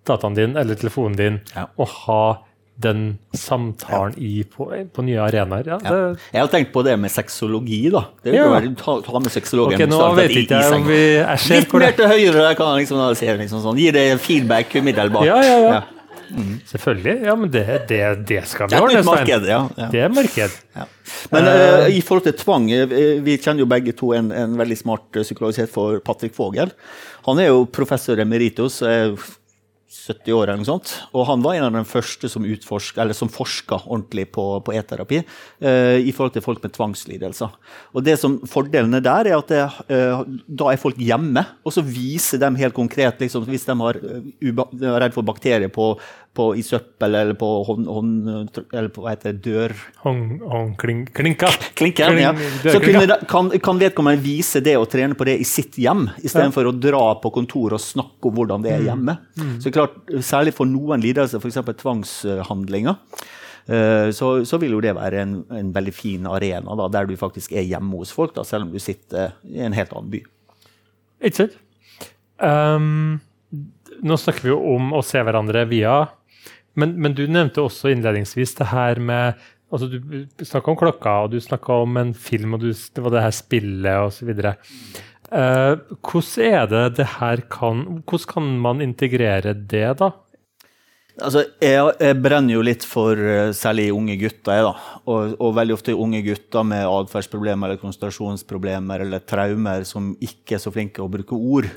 dataen 0.06 0.36
din 0.36 0.58
eller 0.58 0.76
telefonen 0.76 1.16
din 1.16 1.42
Ja. 1.56 1.68
og 1.78 1.88
ha 1.88 2.38
den 2.80 3.20
samtalen 3.38 4.16
i, 4.18 4.44
på, 4.44 4.66
på 4.94 5.04
nye 5.06 5.20
arenaer. 5.22 5.64
Ja, 5.68 5.78
ja. 5.84 6.16
Jeg 6.34 6.42
har 6.42 6.48
tenkt 6.50 6.72
på 6.74 6.84
det 6.84 6.96
med 7.00 7.12
sexologi. 7.14 7.90
da. 7.92 8.02
Det 8.24 8.32
vil 8.34 8.40
Ja. 8.42 8.50
være, 8.50 8.76
ta, 8.76 9.00
ta 9.02 9.20
med 9.20 9.32
sexologen 9.32 9.80
Ok, 9.80 9.88
nå 9.90 10.16
vet 10.16 10.32
ikke 10.32 10.60
jeg 10.60 10.74
om 10.74 10.84
vi 10.88 11.18
er 11.22 11.38
Litt 11.54 11.74
mer 11.74 11.92
til 11.92 12.08
høyre 12.08 12.56
kan 12.58 12.66
han 12.68 12.80
liksom, 12.80 12.98
liksom 13.40 13.62
sånn. 13.62 13.78
Gi 13.78 13.92
det 13.92 14.20
feedback 14.20 14.74
umiddelbart. 14.76 15.26
Ja, 15.26 15.38
ja, 15.42 15.58
ja. 15.60 15.82
Selvfølgelig. 16.70 17.16
Ja, 17.28 17.36
men 17.40 17.52
det, 17.54 17.64
det, 17.90 18.02
det 18.30 18.42
skal 18.50 18.68
vi 18.68 18.76
Det 18.76 18.82
ordne, 18.82 19.04
Stein. 19.04 19.48
ja. 19.50 19.62
ja. 19.78 19.88
Det 19.92 20.04
er 20.06 20.14
marked. 20.14 20.58
Ja. 20.76 20.86
Men 21.34 21.48
uh, 21.50 21.88
i 21.92 22.02
forhold 22.02 22.26
til 22.28 22.36
tvang, 22.40 22.70
eh, 22.72 22.96
vi 23.24 23.38
kjenner 23.38 23.66
jo 23.66 23.70
begge 23.70 23.96
to 23.98 24.14
en, 24.18 24.32
en 24.32 24.58
veldig 24.60 24.78
smart 24.80 25.08
psykologisert 25.22 25.70
psykolog 25.70 26.00
for 26.00 26.04
Patrick 26.06 26.38
Vogel. 26.38 26.74
Han 27.28 27.40
er 27.40 27.52
jo 27.52 27.66
professor 27.66 28.20
emeritus, 28.20 28.82
er 28.82 29.16
70 29.94 30.34
år 30.34 30.50
eller 30.50 30.62
noe 30.62 30.68
sånt. 30.68 30.92
Og 31.14 31.28
han 31.30 31.44
var 31.44 31.58
en 31.58 31.68
av 31.68 31.76
de 31.76 31.84
første 31.88 32.30
som, 32.32 32.46
utforsk, 32.46 32.98
forska 33.34 33.84
ordentlig 33.86 34.26
på, 34.34 34.46
på 34.66 34.74
e-terapi 34.76 35.20
eh, 35.22 36.00
i 36.02 36.12
forhold 36.16 36.34
til 36.36 36.46
folk 36.46 36.64
med 36.64 36.74
tvangslidelser. 36.76 37.54
Og 37.94 38.06
det 38.06 38.18
som 38.22 38.40
Fordelene 38.50 39.02
der 39.04 39.30
er 39.30 39.38
at 39.38 39.54
det, 39.54 39.62
eh, 39.94 40.24
da 40.48 40.72
er 40.72 40.82
folk 40.82 40.98
hjemme, 40.98 41.46
og 41.64 41.76
så 41.76 41.86
viser 41.86 42.42
de 42.42 42.52
helt 42.60 42.76
konkret 42.76 43.22
liksom, 43.22 43.46
Hvis 43.50 43.68
eh, 43.70 43.78
de 44.42 44.90
er 44.90 45.00
redd 45.06 45.16
for 45.16 45.26
bakterier 45.26 45.72
på, 45.74 45.94
på, 46.34 46.48
i 46.58 46.64
søppel 46.66 47.16
eller 47.16 47.38
på 47.38 47.48
hånd, 47.68 47.88
hånd, 47.88 48.58
eller 48.74 48.90
på 48.94 49.04
hva 49.04 49.14
heter 49.14 49.36
det, 49.36 49.44
dør... 49.46 49.74
Håndklinka. 50.02 50.50
hånd, 50.50 50.74
klink, 50.82 51.12
klinka. 51.14 51.52
Klinken, 51.78 52.18
ja. 52.22 52.32
Så 52.64 52.80
kunne, 52.82 53.20
kan, 53.30 53.52
kan 53.64 53.82
vedkommende 53.82 54.24
vise 54.24 54.64
det 54.66 54.74
og 54.80 54.88
trene 54.90 55.18
på 55.18 55.28
det 55.30 55.38
i 55.44 55.48
sitt 55.48 55.78
hjem, 55.82 56.08
istedenfor 56.24 56.64
for 56.64 56.70
å 56.70 56.74
dra 56.78 57.04
på 57.22 57.32
kontoret 57.36 57.78
og 57.78 57.84
snakke 57.84 58.30
om 58.30 58.38
hvordan 58.38 58.66
det 58.66 58.74
er 58.76 58.88
hjemme. 58.88 59.18
Så 59.64 59.74
klart, 59.74 60.00
Særlig 60.24 60.56
for 60.58 60.70
noen 60.70 61.02
lidelser, 61.04 61.42
f.eks. 61.42 61.60
tvangshandlinger, 61.82 62.96
eh, 63.68 64.10
så, 64.16 64.32
så 64.48 64.60
vil 64.62 64.78
jo 64.78 64.82
det 64.84 64.96
være 64.98 65.22
en, 65.26 65.36
en 65.54 65.74
veldig 65.76 65.94
fin 65.96 66.30
arena 66.30 66.78
da, 66.80 66.88
der 66.94 67.10
du 67.10 67.18
faktisk 67.20 67.54
er 67.54 67.68
hjemme 67.68 68.00
hos 68.02 68.14
folk, 68.16 68.34
da, 68.38 68.46
selv 68.48 68.68
om 68.68 68.74
du 68.74 68.82
sitter 68.82 69.36
i 69.50 69.62
en 69.68 69.76
helt 69.76 69.94
annen 69.94 70.10
by. 70.14 70.24
Ikke 71.24 71.44
sant? 71.44 71.60
Um, 72.44 73.22
nå 74.04 74.18
snakker 74.20 74.48
vi 74.48 74.52
jo 74.52 74.60
om 74.74 74.92
å 74.98 75.04
se 75.06 75.22
hverandre 75.24 75.64
via 75.70 76.02
men, 76.80 76.96
men 77.02 77.16
du 77.18 77.26
nevnte 77.30 77.64
også 77.64 77.92
innledningsvis 77.94 78.56
det 78.60 78.72
her 78.72 79.02
med 79.02 79.42
altså 79.74 79.88
Du 79.90 80.46
snakka 80.46 80.72
om 80.72 80.78
klokka, 80.78 81.14
og 81.24 81.34
du 81.34 81.40
snakka 81.42 81.80
om 81.82 81.98
en 81.98 82.14
film, 82.14 82.54
og 82.54 82.62
du, 82.62 82.70
det 82.70 83.04
var 83.04 83.16
det 83.16 83.24
her 83.26 83.34
spillet 83.34 84.08
osv. 84.08 84.30
Uh, 85.34 85.80
hvordan 85.98 86.44
er 86.46 86.68
det 86.70 86.84
det 87.00 87.08
her 87.16 87.42
kan 87.50 87.82
Hvordan 88.04 88.30
kan 88.30 88.52
man 88.62 88.84
integrere 88.86 89.56
det, 89.58 89.88
da? 89.98 90.12
Altså, 91.22 91.44
jeg, 91.62 91.82
jeg 92.02 92.18
brenner 92.26 92.56
jo 92.56 92.64
litt 92.66 92.86
for 92.90 93.18
eh, 93.18 93.52
særlig 93.54 93.92
unge 93.94 94.16
gutter. 94.18 94.56
Jeg, 94.58 94.66
da. 94.66 95.00
Og, 95.06 95.36
og 95.38 95.52
veldig 95.60 95.76
ofte 95.76 95.94
unge 95.94 96.24
gutter 96.26 96.66
med 96.66 96.88
atferdsproblemer 96.90 97.70
eller 97.70 97.82
konsentrasjonsproblemer 97.82 99.04
eller 99.06 99.22
traumer 99.22 99.86
som 99.86 100.16
ikke 100.18 100.58
er 100.58 100.64
så 100.64 100.74
flinke 100.74 101.04
å 101.04 101.12
bruke 101.14 101.38
ord. 101.38 101.70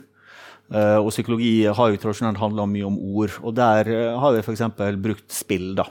Eh, 0.66 0.98
og 0.98 1.12
psykologi 1.12 1.66
har 1.70 1.92
jo 1.92 2.00
tradisjonelt 2.02 2.40
handla 2.42 2.66
mye 2.70 2.88
om 2.88 2.98
ord. 2.98 3.36
Og 3.42 3.54
der 3.56 3.90
eh, 3.92 4.16
har 4.18 4.34
vi 4.34 4.42
f.eks. 4.42 4.64
brukt 5.02 5.28
spill. 5.32 5.74
da. 5.78 5.86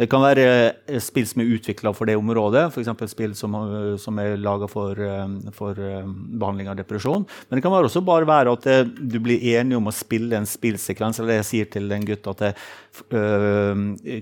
Det 0.00 0.08
kan 0.10 0.22
være 0.24 0.44
eh, 0.88 1.00
spill 1.02 1.26
som 1.28 1.42
er 1.42 1.50
utvikla 1.56 1.92
for 1.96 2.08
det 2.08 2.16
området, 2.18 2.66
f.eks. 2.72 3.12
spill 3.12 3.34
som, 3.36 3.56
eh, 3.58 3.96
som 4.00 4.18
er 4.22 4.38
laga 4.40 4.68
for, 4.70 4.96
eh, 4.96 5.52
for 5.56 5.76
eh, 5.76 6.06
behandling 6.40 6.70
av 6.72 6.78
depresjon. 6.78 7.26
Men 7.48 7.58
det 7.58 7.64
kan 7.64 7.74
også 7.76 8.02
bare 8.04 8.28
være 8.28 8.54
at 8.56 8.68
du 8.96 9.18
blir 9.22 9.42
enig 9.56 9.76
om 9.76 9.90
å 9.90 9.94
spille 9.94 10.38
en 10.38 10.48
spillsekvens. 10.48 11.20
Eller 11.20 11.40
jeg 11.40 11.48
sier 11.50 11.70
til 11.72 11.90
en 11.92 12.06
gutt 12.06 12.30
at 12.30 12.46
det, 12.50 12.54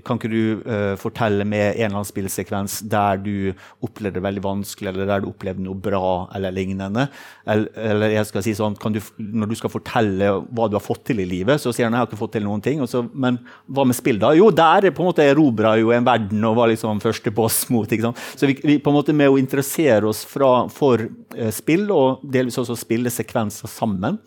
kan 0.04 0.18
ikke 0.18 0.28
du 0.28 0.60
fortelle 1.00 1.46
med 1.48 1.70
en 1.70 1.86
eller 1.86 1.94
annen 2.02 2.06
spillsekvens 2.06 2.82
der 2.92 3.16
du 3.22 3.54
opplevde 3.84 4.18
det 4.18 4.24
veldig 4.26 4.42
vanskelig, 4.44 4.90
eller 4.90 5.08
der 5.08 5.22
du 5.24 5.30
opplevde 5.30 5.64
noe 5.64 5.78
bra, 5.80 6.28
eller 6.36 6.52
lignende. 6.52 7.06
Eller, 7.48 7.70
eller 7.80 8.12
jeg 8.12 8.28
skal 8.28 8.44
si 8.44 8.54
sånn, 8.58 8.76
du, 8.92 9.00
Når 9.16 9.50
du 9.50 9.56
skal 9.56 9.72
fortelle 9.72 10.30
hva 10.52 10.68
du 10.68 10.76
har 10.76 10.84
fått 10.84 11.06
til 11.08 11.22
i 11.24 11.28
livet, 11.28 11.62
så 11.62 11.72
sier 11.72 11.88
han 11.88 11.96
jeg 11.96 12.04
har 12.04 12.10
ikke 12.10 12.20
fått 12.20 12.36
til 12.36 12.44
noen 12.44 12.64
ting. 12.64 12.84
Så, 12.90 13.06
men 13.08 13.40
hva 13.66 13.86
med 13.88 13.96
spill, 13.96 14.20
da? 14.20 14.34
Jo, 14.36 14.50
der 14.52 14.90
er 14.90 14.94
på 14.94 15.04
en 15.04 15.10
måte 15.10 15.27
erobra 15.30 15.74
jo 15.80 15.92
en 15.94 16.06
verden 16.06 16.44
og 16.48 16.56
var 16.58 16.70
liksom 16.72 17.02
første 17.02 17.32
på 17.34 17.46
oss 17.46 17.64
mot. 17.72 17.88
Så 17.88 18.48
vi, 18.48 18.58
vi 18.62 18.78
på 18.82 18.92
en 18.92 18.98
måte 18.98 19.14
med 19.16 19.30
å 19.30 19.38
interessere 19.40 20.08
oss 20.08 20.24
fra, 20.28 20.66
for 20.72 21.04
eh, 21.36 21.52
spill, 21.54 21.88
og 21.94 22.24
delvis 22.24 22.58
også 22.60 22.76
spille 22.78 23.12
sekvenser 23.12 23.70
sammen, 23.70 24.18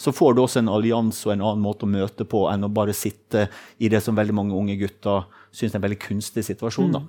så 0.00 0.12
får 0.12 0.34
du 0.34 0.42
også 0.42 0.62
en 0.62 0.72
allianse 0.72 1.28
og 1.28 1.34
en 1.34 1.44
annen 1.44 1.64
måte 1.64 1.86
å 1.86 1.92
møte 1.92 2.26
på 2.28 2.46
enn 2.50 2.66
å 2.66 2.72
bare 2.72 2.96
sitte 2.96 3.46
i 3.78 3.90
det 3.92 4.02
som 4.04 4.16
veldig 4.16 4.36
mange 4.36 4.56
unge 4.56 4.76
gutter 4.80 5.28
syns 5.50 5.74
er 5.74 5.80
en 5.80 5.86
veldig 5.86 6.00
kunstig 6.02 6.44
situasjon. 6.46 6.92
da. 6.94 7.02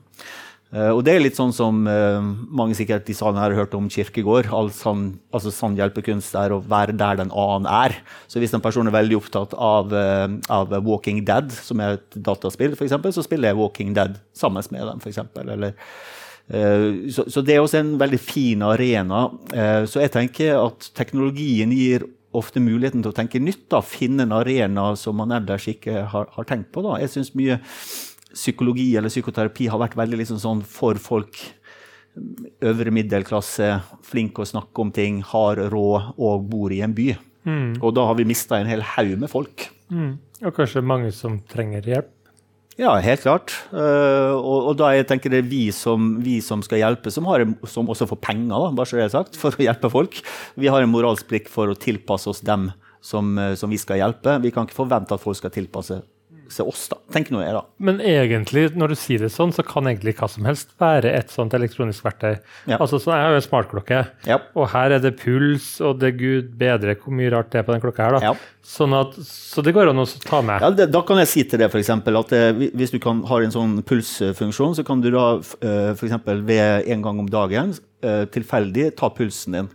Uh, 0.71 0.93
og 0.95 1.01
det 1.03 1.17
er 1.17 1.23
litt 1.25 1.35
sånn 1.35 1.51
som 1.51 1.81
uh, 1.83 2.23
mange 2.47 2.77
sikkert 2.79 3.09
i 3.11 3.15
salen 3.15 3.39
her 3.41 3.51
har 3.51 3.65
hørt 3.65 3.73
om 3.75 3.89
Kirkegård. 3.91 4.47
Sann, 4.75 5.03
altså 5.35 5.51
sann 5.51 5.75
hjelpekunst 5.75 6.37
er 6.39 6.55
å 6.55 6.61
være 6.63 6.95
der 6.95 7.19
den 7.19 7.33
annen 7.35 7.67
er. 7.67 7.97
Så 8.31 8.39
hvis 8.39 8.55
en 8.55 8.63
person 8.63 8.87
er 8.87 8.95
veldig 8.95 9.17
opptatt 9.19 9.55
av, 9.57 9.91
uh, 9.91 10.31
av 10.47 10.71
Walking 10.87 11.25
Dead, 11.27 11.51
som 11.51 11.83
er 11.83 11.97
et 11.99 12.15
dataspill, 12.15 12.77
for 12.79 12.87
eksempel, 12.87 13.11
så 13.11 13.25
spiller 13.25 13.51
jeg 13.51 13.59
Walking 13.59 13.91
Dead 13.97 14.15
sammen 14.37 14.63
med 14.71 14.87
dem. 14.87 15.03
Eksempel, 15.11 15.51
eller, 15.57 15.75
så, 16.51 17.23
så, 17.31 17.41
det 17.45 17.53
er 17.53 17.61
også 17.61 17.77
en 17.79 17.91
veldig 17.99 18.17
fin 18.19 18.63
arena. 18.65 19.21
så 19.87 20.01
jeg 20.01 20.11
tenker 20.11 20.57
at 20.57 20.89
teknologien 20.97 21.71
gir 21.71 22.03
ofte 22.35 22.59
muligheten 22.63 23.03
til 23.03 23.11
å 23.11 23.15
tenke 23.15 23.39
nytt. 23.39 23.67
da, 23.71 23.79
Finne 23.85 24.25
en 24.25 24.35
arena 24.35 24.89
som 24.99 25.19
man 25.19 25.31
ellers 25.35 25.67
ikke 25.71 26.05
har, 26.11 26.27
har 26.35 26.47
tenkt 26.49 26.71
på. 26.73 26.83
da. 26.83 26.97
Jeg 27.03 27.13
synes 27.13 27.33
mye 27.39 27.59
psykologi 28.33 28.93
eller 28.97 29.11
psykoterapi 29.11 29.69
har 29.71 29.81
vært 29.81 29.97
veldig 29.99 30.21
liksom 30.21 30.39
sånn 30.41 30.61
for 30.67 30.99
folk 31.01 31.39
øvre 32.67 32.91
middelklasse, 32.93 33.73
flinke 34.03 34.43
å 34.43 34.47
snakke 34.47 34.83
om 34.83 34.91
ting, 34.95 35.21
har 35.31 35.61
råd 35.71 36.17
og 36.19 36.47
bor 36.51 36.73
i 36.73 36.81
en 36.83 36.95
by. 36.95 37.13
Mm. 37.47 37.79
Og 37.79 37.93
da 37.95 38.05
har 38.09 38.17
vi 38.19 38.27
mista 38.27 38.59
en 38.59 38.69
hel 38.69 38.83
haug 38.95 39.13
med 39.21 39.31
folk. 39.31 39.69
Mm. 39.91 40.17
Og 40.41 40.57
kanskje 40.57 40.83
mange 40.83 41.13
som 41.15 41.39
trenger 41.51 41.87
hjelp? 41.87 42.11
Ja, 42.79 42.93
helt 43.03 43.21
klart. 43.21 43.53
Uh, 43.69 44.33
og, 44.37 44.71
og, 44.71 44.75
da 44.79 44.93
jeg 44.95 45.05
tenker 45.09 45.31
det 45.31 45.41
er 45.43 45.49
vi 45.49 45.65
som, 45.75 46.15
vi 46.23 46.39
som 46.43 46.63
skal 46.65 46.79
hjelpe, 46.81 47.11
som, 47.13 47.27
har, 47.29 47.43
som, 47.69 47.89
også 47.91 48.07
får 48.09 48.21
penger 48.23 48.53
da, 48.55 48.71
bare 48.77 48.89
så 48.89 48.97
det 48.97 49.03
er 49.05 49.13
sagt, 49.13 49.37
for 49.39 49.53
å 49.53 49.65
hjelpe 49.65 49.91
folk. 49.91 50.21
Vi 50.59 50.71
har 50.71 50.81
en 50.81 50.91
moralsk 50.91 51.27
plikt 51.29 51.51
for 51.51 51.71
å 51.71 51.77
tilpasse 51.77 52.31
oss 52.31 52.41
dem 52.47 52.69
som, 53.03 53.35
eh, 53.37 53.53
som 53.59 53.69
vi 53.71 53.79
skal 53.81 53.99
hjelpe. 54.01 54.37
Vi 54.41 54.53
kan 54.55 54.65
ikke 54.65 54.79
forvente 54.79 55.13
at 55.13 55.23
folk 55.23 55.37
skal 55.37 55.53
tilpasse 55.53 55.99
se 56.53 56.65
oss, 56.67 56.85
da. 56.91 56.97
Tenk 57.13 57.31
nå 57.33 57.41
jeg, 57.43 57.53
da. 57.55 57.63
Men 57.83 58.01
egentlig, 58.05 58.67
når 58.77 58.93
du 58.93 58.97
sier 58.99 59.23
det 59.23 59.31
sånn, 59.33 59.53
så 59.55 59.65
kan 59.67 59.89
egentlig 59.89 60.15
hva 60.19 60.29
som 60.31 60.47
helst 60.47 60.73
være 60.81 61.11
et 61.17 61.33
sånt 61.33 61.55
elektronisk 61.57 62.05
verktøy. 62.05 62.39
Ja. 62.69 62.77
Altså, 62.77 62.99
så 63.01 63.13
Jeg 63.15 63.25
har 63.25 63.35
jo 63.35 63.41
en 63.41 63.45
smartklokke, 63.47 64.01
ja. 64.29 64.39
og 64.55 64.69
her 64.73 64.97
er 64.97 65.03
det 65.03 65.13
puls, 65.21 65.73
og 65.81 65.99
det 66.01 66.15
gud 66.19 66.53
bedre 66.59 66.95
hvor 66.99 67.15
mye 67.17 67.31
rart 67.33 67.51
det 67.53 67.61
er 67.61 67.67
på 67.67 67.75
den 67.75 67.83
klokka 67.83 68.07
her. 68.07 68.17
da. 68.17 68.31
Ja. 68.31 68.61
Sånn 68.71 68.93
at, 68.93 69.15
så 69.25 69.63
det 69.65 69.73
går 69.75 69.91
an 69.91 70.03
å 70.03 70.07
ta 70.23 70.41
med. 70.45 70.61
Ja, 70.61 70.71
det, 70.75 70.91
Da 70.93 71.01
kan 71.05 71.19
jeg 71.21 71.31
si 71.31 71.43
til 71.43 71.61
deg 71.61 71.73
eksempel, 71.81 72.19
at 72.19 72.33
det, 72.33 72.41
eh, 72.51 72.65
hvis 72.77 72.93
du 72.93 72.99
kan, 73.01 73.23
har 73.29 73.41
en 73.41 73.53
sånn 73.53 73.79
pulsfunksjon, 73.87 74.77
så 74.77 74.85
kan 74.87 75.01
du 75.01 75.09
da 75.13 75.27
f.eks. 75.41 76.19
ved 76.45 76.91
en 76.91 77.01
gang 77.05 77.21
om 77.23 77.29
dagen 77.31 77.73
uh, 78.05 78.25
tilfeldig 78.31 78.91
ta 78.99 79.09
pulsen 79.13 79.57
din. 79.57 79.69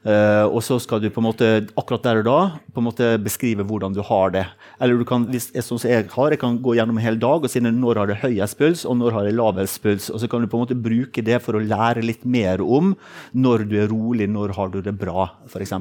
Uh, 0.00 0.48
og 0.48 0.62
så 0.64 0.78
skal 0.80 1.02
du 1.02 1.10
på 1.12 1.20
en 1.20 1.26
måte 1.26 1.46
akkurat 1.76 2.06
der 2.06 2.22
og 2.22 2.24
da 2.24 2.36
på 2.72 2.80
en 2.80 2.86
måte 2.86 3.08
beskrive 3.20 3.66
hvordan 3.68 3.92
du 3.92 4.00
har 4.06 4.32
det. 4.32 4.46
Eller 4.80 4.96
du 4.96 5.04
kan, 5.04 5.26
hvis 5.28 5.50
jeg, 5.52 5.64
sånn 5.66 5.82
som 5.82 5.92
jeg 5.92 6.06
har, 6.14 6.32
jeg 6.32 6.40
kan 6.40 6.56
gå 6.64 6.72
gjennom 6.78 6.96
en 6.96 7.04
hel 7.04 7.20
dag 7.20 7.44
og 7.44 7.52
si 7.52 7.60
når 7.60 8.00
har 8.00 8.08
det 8.08 8.20
høyest 8.22 8.56
puls 8.56 8.86
og 8.88 8.96
når 8.96 9.18
har 9.18 9.28
det 9.28 9.36
lavest 9.36 9.82
puls. 9.84 10.08
Og 10.08 10.22
så 10.22 10.30
kan 10.30 10.40
du 10.40 10.48
på 10.48 10.56
en 10.56 10.64
måte 10.64 10.78
bruke 10.88 11.24
det 11.26 11.42
for 11.44 11.58
å 11.58 11.64
lære 11.64 12.06
litt 12.06 12.24
mer 12.24 12.64
om 12.64 12.94
når 13.36 13.66
du 13.68 13.76
er 13.82 13.92
rolig, 13.92 14.30
når 14.32 14.56
har 14.56 14.72
du 14.72 14.80
det 14.84 14.96
bra, 14.96 15.28
f.eks. 15.50 15.76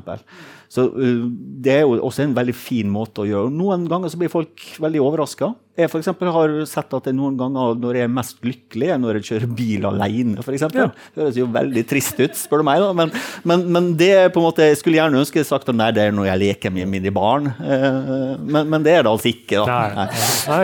Så 0.69 0.85
uh, 0.93 1.25
Det 1.59 1.79
er 1.79 1.87
jo 1.87 1.97
også 1.97 2.27
en 2.27 2.35
veldig 2.37 2.55
fin 2.55 2.89
måte 2.93 3.23
å 3.23 3.27
gjøre. 3.29 3.53
Noen 3.53 3.87
ganger 3.89 4.11
så 4.13 4.19
blir 4.21 4.31
folk 4.31 4.69
veldig 4.81 5.01
overraska. 5.01 5.53
Jeg 5.79 5.87
for 5.87 6.31
har 6.35 6.51
sett 6.67 6.93
at 6.97 7.05
det 7.07 7.13
noen 7.15 7.37
ganger 7.39 7.77
når 7.79 7.97
jeg 7.99 8.07
er 8.09 8.11
mest 8.11 8.41
lykkelig, 8.43 8.87
er 8.91 8.97
når 8.99 9.19
jeg 9.19 9.27
kjører 9.29 9.51
bil 9.55 9.85
alene. 9.87 10.43
For 10.43 10.55
eksempel. 10.55 10.91
det 11.15 11.23
høres 11.23 11.39
jo 11.39 11.47
veldig 11.53 11.83
trist 11.87 12.19
ut, 12.19 12.35
spør 12.35 12.61
du 12.61 12.67
meg. 12.67 12.83
da, 12.83 12.89
Men, 12.97 13.13
men, 13.47 13.63
men 13.71 13.87
det 13.99 14.09
er 14.17 14.33
på 14.33 14.41
en 14.41 14.47
måte, 14.49 14.67
jeg 14.67 14.81
skulle 14.81 14.99
gjerne 14.99 15.21
ønske 15.21 15.45
sagt 15.47 15.71
at 15.71 15.79
nei, 15.79 15.89
det 15.95 16.03
er 16.03 16.15
når 16.15 16.29
jeg 16.33 16.41
leker 16.43 16.75
med 16.75 16.91
mine 16.91 17.13
barn. 17.15 17.47
Uh, 17.61 18.35
men, 18.43 18.67
men, 18.67 18.83
det 18.85 18.97
er 18.97 19.07
det 19.07 19.13
altså 19.13 19.31
ikke. 19.31 19.63
da. 19.63 19.79
Nei. 19.95 20.09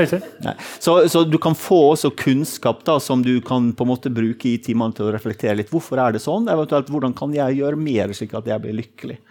nei. 0.04 0.22
nei. 0.50 0.56
Så, 0.84 0.98
så, 1.12 1.24
du 1.24 1.40
kan 1.42 1.56
få 1.58 1.82
også 1.94 2.12
kunnskap 2.20 2.84
da, 2.88 3.00
som 3.00 3.24
du 3.26 3.38
kan 3.46 3.72
på 3.72 3.88
en 3.88 3.94
måte 3.96 4.12
bruke 4.14 4.52
i 4.52 4.60
timene 4.62 4.96
til 4.98 5.08
å 5.08 5.16
reflektere 5.16 5.56
litt. 5.62 5.72
Hvorfor 5.72 6.04
er 6.04 6.18
det 6.18 6.26
sånn? 6.26 6.52
Eventuelt 6.52 6.92
hvordan 6.92 7.16
kan 7.16 7.34
jeg 7.36 7.62
gjøre 7.64 7.80
mer 7.80 8.14
slik 8.16 8.36
at 8.36 8.52
jeg 8.52 8.68
blir 8.68 8.82
lykkelig? 8.84 9.22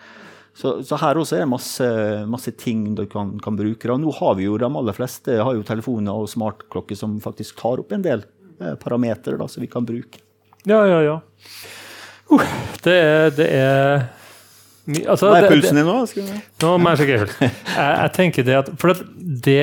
Så, 0.54 0.76
så, 0.86 0.96
her 1.02 1.18
også 1.18 1.34
er 1.36 1.42
det 1.42 1.50
masse, 1.50 1.86
masse 2.30 2.52
ting 2.54 2.92
du 2.94 3.04
kan, 3.10 3.32
kan, 3.42 3.56
bruke. 3.58 3.90
Og 3.90 3.98
nå 4.00 4.12
har 4.20 4.36
vi 4.38 4.46
jo 4.46 4.58
de 4.60 4.68
aller 4.68 4.94
fleste 4.94 5.40
har 5.42 5.56
jo 5.56 5.64
telefoner 5.66 6.14
og 6.14 6.30
smartklokker 6.30 6.98
som 6.98 7.16
faktisk 7.22 7.58
tar 7.58 7.82
opp 7.82 7.94
en 7.94 8.04
del 8.04 8.22
eh, 8.62 8.76
parametere 8.78 9.48
som 9.50 9.64
vi 9.64 9.70
kan 9.70 9.86
bruke. 9.88 10.22
Ja, 10.64 10.84
ja, 10.88 11.00
ja. 11.04 11.16
Uh, 12.30 12.44
det 12.86 12.94
er, 12.94 13.34
det 13.36 13.48
er 13.52 14.06
altså, 15.10 15.28
Hva 15.28 15.42
er 15.42 15.50
pulsen 15.50 15.76
din 15.76 15.90
nå? 15.90 15.98
Nå 16.62 16.70
må 16.80 16.94
jeg 16.94 17.02
sjekke 17.02 17.18
puls. 17.24 17.34
Jeg, 17.74 17.90
jeg 17.98 18.14
tenker 18.14 18.46
det 18.46 18.54
at 18.62 18.70
For 18.80 19.02
det 19.44 19.58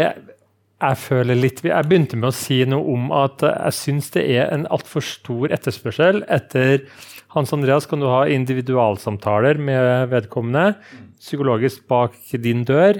jeg 0.81 0.97
føler 0.97 1.37
litt 1.37 1.61
Jeg 1.65 1.87
begynte 1.87 2.17
med 2.17 2.31
å 2.31 2.35
si 2.35 2.59
noe 2.69 2.81
om 2.93 3.11
at 3.13 3.43
jeg 3.45 3.77
syns 3.77 4.09
det 4.15 4.23
er 4.33 4.49
en 4.53 4.67
altfor 4.73 5.05
stor 5.05 5.53
etterspørsel 5.53 6.23
etter 6.25 6.87
hans 7.35 7.53
Andreas, 7.55 7.87
kan 7.87 8.01
du 8.01 8.09
ha 8.11 8.25
individualsamtaler 8.27 9.59
med 9.61 10.09
vedkommende 10.11 10.73
psykologisk 11.19 11.85
bak 11.87 12.17
din 12.43 12.65
dør? 12.67 12.99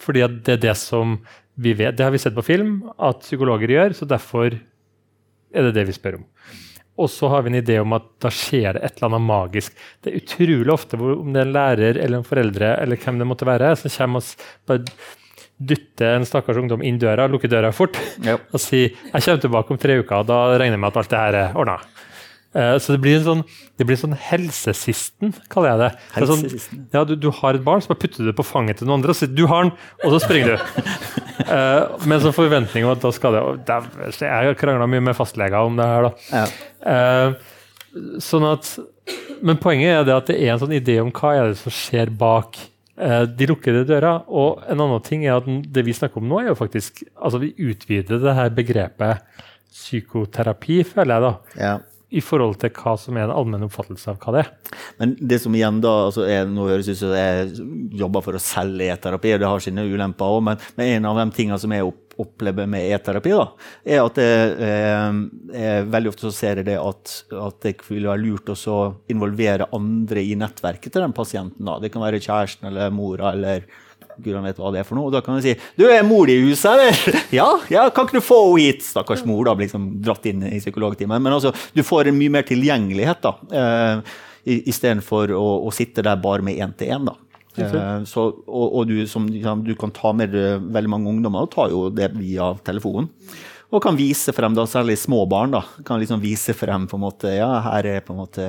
Fordi 0.00 0.24
det 0.44 0.56
er 0.58 0.64
det 0.68 0.76
som 0.80 1.18
vi 1.60 1.72
vet. 1.76 1.96
Det 1.96 2.04
har 2.04 2.12
vi 2.12 2.20
sett 2.20 2.36
på 2.36 2.44
film 2.44 2.82
at 3.00 3.22
psykologer 3.24 3.72
gjør, 3.72 3.96
så 3.96 4.08
derfor 4.08 4.56
er 5.50 5.66
det 5.66 5.76
det 5.76 5.86
vi 5.88 5.96
spør 5.96 6.20
om. 6.20 6.26
Og 7.00 7.08
så 7.08 7.30
har 7.32 7.44
vi 7.44 7.52
en 7.52 7.60
idé 7.62 7.78
om 7.80 7.94
at 7.96 8.04
da 8.20 8.32
skjer 8.32 8.76
det 8.76 8.82
et 8.84 8.98
eller 8.98 9.08
annet 9.08 9.28
magisk. 9.28 9.78
Det 10.02 10.10
er 10.10 10.20
utrolig 10.20 10.74
ofte 10.74 11.00
om 11.00 11.32
det 11.32 11.40
er 11.40 11.48
en 11.48 11.56
lærer 11.56 11.96
eller 11.96 12.20
en 12.20 12.26
foreldre 12.26 12.74
eller 12.82 13.00
hvem 13.00 13.22
det 13.22 13.28
måtte 13.30 13.48
være, 13.48 13.72
som 13.80 13.94
kommer 13.94 14.20
og 14.20 14.52
bare 14.68 14.84
dytter 15.60 16.16
en 16.16 16.28
stakkars 16.28 16.60
ungdom 16.60 16.84
inn 16.84 17.00
døra, 17.00 17.26
lukker 17.28 17.50
døra 17.52 17.72
fort 17.76 17.98
yep. 18.24 18.46
og 18.54 18.60
sier 18.60 18.92
'jeg 18.92 19.24
kommer 19.24 19.40
tilbake 19.40 19.72
om 19.72 19.80
tre 19.80 19.98
uker', 20.00 20.20
og 20.20 20.26
da 20.28 20.38
regner 20.56 20.76
jeg 20.76 20.80
med 20.80 20.88
at 20.88 20.96
alt 20.96 21.10
det 21.10 21.20
her 21.20 21.34
er 21.40 21.56
ordna. 21.56 21.76
Uh, 22.50 22.74
så 22.82 22.96
det 22.96 22.98
blir 22.98 23.14
en 23.14 23.26
sånn, 23.26 23.42
det 23.78 23.84
blir 23.86 23.98
sånn 23.98 24.16
helsesisten, 24.18 25.36
kaller 25.52 25.70
jeg 25.70 25.80
det. 25.84 25.90
det 26.16 26.26
sånn, 26.26 26.80
ja, 26.96 27.02
du, 27.06 27.12
du, 27.22 27.28
har 27.36 27.54
et 27.54 27.62
barn, 27.62 27.82
så 27.82 27.92
bare 27.92 28.00
putter 28.02 28.24
du 28.24 28.30
det 28.32 28.34
på 28.40 28.46
fanget 28.46 28.80
til 28.80 28.88
noen 28.88 28.98
andre 28.98 29.14
og 29.14 29.18
sier 29.20 29.30
'du 29.30 29.44
har 29.46 29.68
den', 29.68 29.76
og 30.02 30.16
så 30.16 30.18
springer 30.24 30.56
du. 30.56 30.64
uh, 31.46 31.94
med 32.08 32.16
en 32.16 32.24
sånn 32.24 32.34
forventning 32.34 32.88
om 32.88 32.96
at 32.96 33.04
da 33.04 33.12
skal 33.14 33.38
det 33.38 33.78
Så 34.16 34.26
Jeg 34.26 34.50
har 34.50 34.58
krangla 34.58 34.88
mye 34.90 35.04
med 35.10 35.14
fastleger 35.14 35.62
om 35.62 35.78
det 35.78 35.86
her, 35.86 36.08
da. 36.08 36.12
Ja. 36.34 36.46
Uh, 36.82 38.18
sånn 38.18 38.48
at, 38.50 38.72
men 39.46 39.60
poenget 39.62 40.00
er 40.00 40.08
det 40.08 40.16
at 40.16 40.32
det 40.32 40.40
er 40.42 40.54
en 40.56 40.62
sånn 40.64 40.74
idé 40.74 40.98
om 41.02 41.12
hva 41.14 41.36
er 41.36 41.52
det 41.52 41.60
som 41.62 41.74
skjer 41.74 42.10
bak 42.10 42.58
de 43.00 43.46
lukkede 43.48 43.86
døra. 43.88 44.26
Og 44.28 44.60
en 44.68 44.82
annen 44.84 45.00
ting 45.00 45.22
er 45.24 45.38
at 45.38 45.46
det 45.48 45.86
vi 45.86 45.94
snakker 45.96 46.20
om 46.20 46.26
nå, 46.28 46.42
er 46.42 46.50
jo 46.50 46.58
faktisk 46.58 47.00
altså 47.16 47.38
Vi 47.40 47.54
utvider 47.56 48.20
det 48.20 48.34
her 48.36 48.50
begrepet 48.52 49.22
psykoterapi, 49.72 50.82
føler 50.84 51.14
jeg. 51.14 51.22
da. 51.24 51.32
Ja 51.56 51.72
i 52.10 52.20
forhold 52.24 52.58
til 52.60 52.72
hva 52.74 52.96
som 52.98 53.16
er 53.16 53.28
en 53.28 53.34
allmenn 53.34 53.66
oppfattelse 53.68 54.10
av 54.10 54.18
hva 54.22 54.34
det 54.34 54.42
er. 54.42 54.52
Men 54.98 55.14
det 55.32 55.38
som 55.42 55.54
igjen 55.54 55.80
da, 55.82 55.92
altså 56.08 56.26
er, 56.26 56.48
nå 56.50 56.66
høres 56.66 56.90
ut 56.90 56.98
som 56.98 57.14
jeg 57.14 57.66
jobber 58.00 58.24
for 58.24 58.36
å 58.36 58.42
selge 58.42 58.88
e-terapi, 58.90 59.34
og 59.36 59.42
det 59.42 59.50
har 59.50 59.64
sine 59.64 59.86
ulemper 59.86 60.36
òg, 60.38 60.40
men, 60.48 60.64
men, 60.78 60.94
en 60.96 61.10
av 61.10 61.20
de 61.22 61.26
tingene 61.36 61.58
som 61.62 61.74
jeg 61.74 61.86
opplever 62.20 62.66
med 62.68 62.90
e-terapi, 62.90 63.32
da, 63.36 63.46
er 63.86 64.02
at 64.02 64.18
jeg, 64.20 64.56
eh, 64.66 65.20
er, 65.62 65.86
veldig 65.92 66.10
ofte 66.10 66.26
så 66.26 66.34
ser 66.34 66.60
jeg 66.60 66.70
det 66.72 66.80
at, 66.82 67.14
at 67.46 67.60
det 67.64 67.76
vil 67.86 68.10
være 68.10 68.24
lurt 68.24 68.50
å 68.50 68.80
involvere 69.12 69.70
andre 69.76 70.24
i 70.26 70.34
nettverket 70.38 70.90
til 70.90 71.06
den 71.06 71.16
pasienten. 71.16 71.62
Da. 71.68 71.78
Det 71.80 71.92
kan 71.94 72.04
være 72.04 72.22
kjæresten 72.22 72.72
eller 72.72 72.90
mora 72.94 73.32
eller 73.36 73.64
Gud 74.24 74.38
vet 74.44 74.60
hva 74.60 74.72
det 74.74 74.82
er 74.82 74.88
for 74.88 74.98
noe. 74.98 75.10
Og 75.10 75.14
da 75.14 75.22
kan 75.24 75.38
du 75.38 75.44
si 75.44 75.56
'Du, 75.76 75.86
er 75.88 76.02
mor 76.06 76.26
di 76.26 76.38
i 76.38 76.44
huset, 76.44 76.70
eller?' 76.72 77.22
'Ja, 77.38 77.48
ja, 77.70 77.88
kan 77.90 78.06
ikke 78.06 78.20
du 78.20 78.24
få 78.24 78.40
henne 78.56 78.66
hit?' 78.66 78.86
Stakkars 78.86 79.24
mor, 79.24 79.44
da, 79.44 79.54
blir 79.54 79.68
liksom 79.68 80.02
dratt 80.02 80.26
inn 80.26 80.42
i 80.44 80.60
psykologtimen. 80.60 81.22
Men 81.22 81.32
altså, 81.32 81.54
du 81.74 81.82
får 81.82 82.08
en 82.08 82.18
mye 82.18 82.30
mer 82.30 82.42
tilgjengelighet, 82.48 83.22
da. 83.22 83.34
Uh, 83.50 84.02
Istedenfor 84.50 85.34
å, 85.36 85.68
å 85.68 85.70
sitte 85.70 86.02
der 86.02 86.16
bare 86.16 86.42
med 86.42 86.56
én-til-én, 86.56 87.04
da. 87.04 87.14
Eh, 87.58 88.04
så, 88.08 88.26
og, 88.46 88.66
og 88.78 88.86
du, 88.88 89.02
som, 89.10 89.26
du, 89.28 89.74
kan 89.78 89.92
ta 89.94 90.12
med 90.16 90.32
veldig 90.32 90.90
mange 90.90 91.10
ungdommer, 91.12 91.46
og 91.46 91.52
tar 91.54 91.72
jo 91.74 91.88
det 91.92 92.12
via 92.16 92.52
telefonen. 92.66 93.10
Og 93.70 93.82
kan 93.84 93.98
vise 93.98 94.34
frem, 94.34 94.54
da, 94.56 94.66
særlig 94.66 94.98
små 94.98 95.24
barn, 95.30 95.54
da, 95.54 95.62
kan 95.86 96.00
liksom 96.02 96.22
vise 96.22 96.54
frem 96.58 96.88
på 96.90 96.98
en 96.98 97.04
måte, 97.04 97.30
ja, 97.36 97.50
her 97.68 97.86
er 97.86 98.04
på 98.06 98.16
en 98.16 98.22
måte 98.24 98.48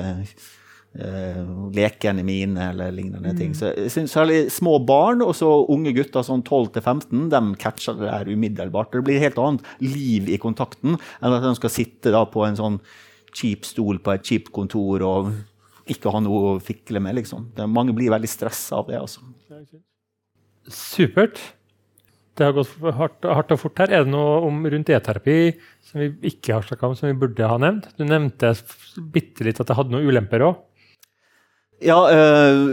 lekene 0.92 2.20
mine 2.26 2.66
eller 2.68 2.92
lignende 2.92 3.32
mm. 3.32 3.38
ting. 3.38 3.54
Så 3.56 3.70
Særlig 3.88 4.50
små 4.52 4.76
barn 4.84 5.22
og 5.24 5.32
så 5.38 5.48
unge 5.72 5.94
gutter 5.96 6.24
sånn 6.26 6.44
12-15 6.44 7.30
de 7.32 7.40
catcher 7.60 7.96
det 7.96 8.10
der 8.10 8.32
umiddelbart. 8.32 8.92
Det 8.92 9.04
blir 9.06 9.16
et 9.16 9.30
helt 9.30 9.40
annet 9.40 9.64
liv 9.80 10.28
i 10.28 10.40
kontakten 10.42 10.98
enn 10.98 11.38
at 11.38 11.46
de 11.46 11.54
skal 11.56 11.72
sitte 11.72 12.12
da 12.12 12.26
på 12.28 12.44
en 12.44 12.58
sånn 12.58 12.76
kjip 13.32 13.64
stol 13.64 14.02
på 14.04 14.12
et 14.12 14.28
kjipt 14.28 14.52
kontor 14.52 15.06
og 15.08 15.32
ikke 15.90 16.12
ha 16.12 16.20
noe 16.22 16.52
å 16.52 16.60
fikle 16.62 17.00
med. 17.02 17.16
liksom. 17.22 17.48
Det, 17.56 17.66
mange 17.66 17.96
blir 17.96 18.12
veldig 18.12 18.30
stressa 18.30 18.82
av 18.82 18.92
det. 18.92 19.00
altså. 19.00 19.24
Supert. 20.68 21.40
Det 22.38 22.46
har 22.46 22.54
gått 22.56 22.76
hardt, 22.96 23.26
hardt 23.28 23.52
og 23.52 23.60
fort 23.60 23.80
her. 23.82 23.92
Er 23.92 24.04
det 24.06 24.12
noe 24.12 24.38
om 24.46 24.62
rundt 24.64 24.92
e-terapi 24.92 25.54
som 25.84 26.00
vi 26.00 26.12
ikke 26.32 26.56
har 26.56 26.64
snakka 26.64 26.88
om, 26.88 26.94
som 26.96 27.10
vi 27.10 27.18
burde 27.24 27.48
ha 27.48 27.58
nevnt? 27.60 27.90
Du 27.98 28.06
nevnte 28.08 28.54
bitte 29.12 29.44
litt 29.44 29.60
at 29.60 29.68
det 29.68 29.76
hadde 29.76 29.92
noen 29.92 30.08
ulemper 30.08 30.46
òg. 30.46 30.62
Ja, 31.82 31.96
uh, 32.06 32.70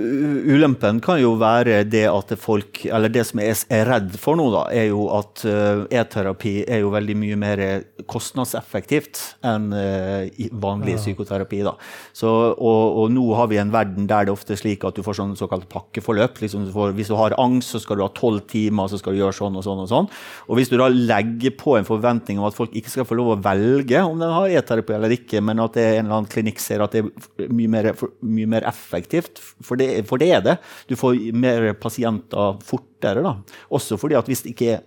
ulempen 0.53 0.99
kan 1.01 1.17
jo 1.17 1.31
være 1.41 1.81
det 1.89 2.03
at 2.11 2.29
folk 2.37 2.83
Eller 2.85 3.09
det 3.09 3.23
som 3.25 3.39
jeg 3.41 3.55
er 3.73 3.87
redd 3.89 4.13
for 4.21 4.37
nå, 4.37 4.45
da, 4.53 4.67
er 4.69 4.91
jo 4.91 5.07
at 5.17 5.41
uh, 5.49 5.87
e-terapi 5.89 6.59
er 6.69 6.83
jo 6.83 6.91
veldig 6.93 7.15
mye 7.17 7.37
mer 7.39 7.63
kostnadseffektivt 8.09 9.21
enn 9.49 9.71
uh, 9.73 10.29
vanlig 10.61 10.95
ja. 10.97 11.01
psykoterapi. 11.01 11.63
da. 11.65 11.73
Så, 12.13 12.29
og, 12.29 12.99
og, 13.01 13.07
nå 13.15 13.23
har 13.39 13.49
vi 13.49 13.57
en 13.61 13.73
verden 13.73 14.05
der 14.09 14.27
det 14.29 14.33
ofte 14.35 14.53
er 14.53 14.61
slik 14.61 14.85
at 14.85 14.97
du 14.97 15.01
får 15.05 15.17
sånn 15.17 15.33
såkalt 15.39 15.65
pakkeforløp. 15.73 16.37
Liksom 16.43 16.67
du 16.67 16.73
får, 16.75 16.93
hvis 16.97 17.09
du 17.09 17.17
har 17.17 17.37
angst, 17.41 17.73
så 17.73 17.81
skal 17.81 17.97
du 17.97 18.05
ha 18.05 18.11
tolv 18.13 18.45
timer, 18.51 18.91
så 18.91 19.01
skal 19.01 19.17
du 19.17 19.23
gjøre 19.23 19.37
sånn 19.39 19.57
og 19.57 19.65
sånn. 19.65 19.83
Og 19.85 19.89
sånn. 19.89 20.11
Og 20.49 20.59
hvis 20.59 20.69
du 20.69 20.77
da 20.77 20.89
legger 20.93 21.57
på 21.57 21.79
en 21.79 21.87
forventning 21.87 22.41
om 22.41 22.49
at 22.49 22.57
folk 22.57 22.77
ikke 22.77 22.93
skal 22.93 23.09
få 23.09 23.17
lov 23.17 23.33
å 23.33 23.41
velge 23.41 24.05
om 24.05 24.21
de 24.21 24.29
har 24.35 24.57
e-terapi 24.61 24.97
eller 24.99 25.17
ikke, 25.17 25.41
men 25.45 25.65
at 25.65 25.77
det 25.77 25.87
er 25.87 25.97
en 25.97 26.05
eller 26.05 26.21
annen 26.21 26.31
klinikk 26.31 26.61
ser 26.61 26.85
at 26.85 26.93
det 26.93 27.05
er 27.07 27.53
mye 27.53 27.73
mer, 27.79 27.93
mye 28.21 28.53
mer 28.57 28.69
effektivt 28.69 28.98
effektivt, 28.99 29.41
for 29.65 29.79
det, 29.79 29.89
for 30.09 30.21
det, 30.21 30.29
er 30.35 30.45
det. 30.45 30.57
Du 30.91 30.95
får 30.99 31.17
mer 31.33 31.71
pasienter 31.79 32.59
fortere. 32.65 33.23
da. 33.25 33.35
Også 33.71 33.97
fordi 33.99 34.19
at 34.19 34.29
hvis 34.29 34.45
ikke 34.51 34.79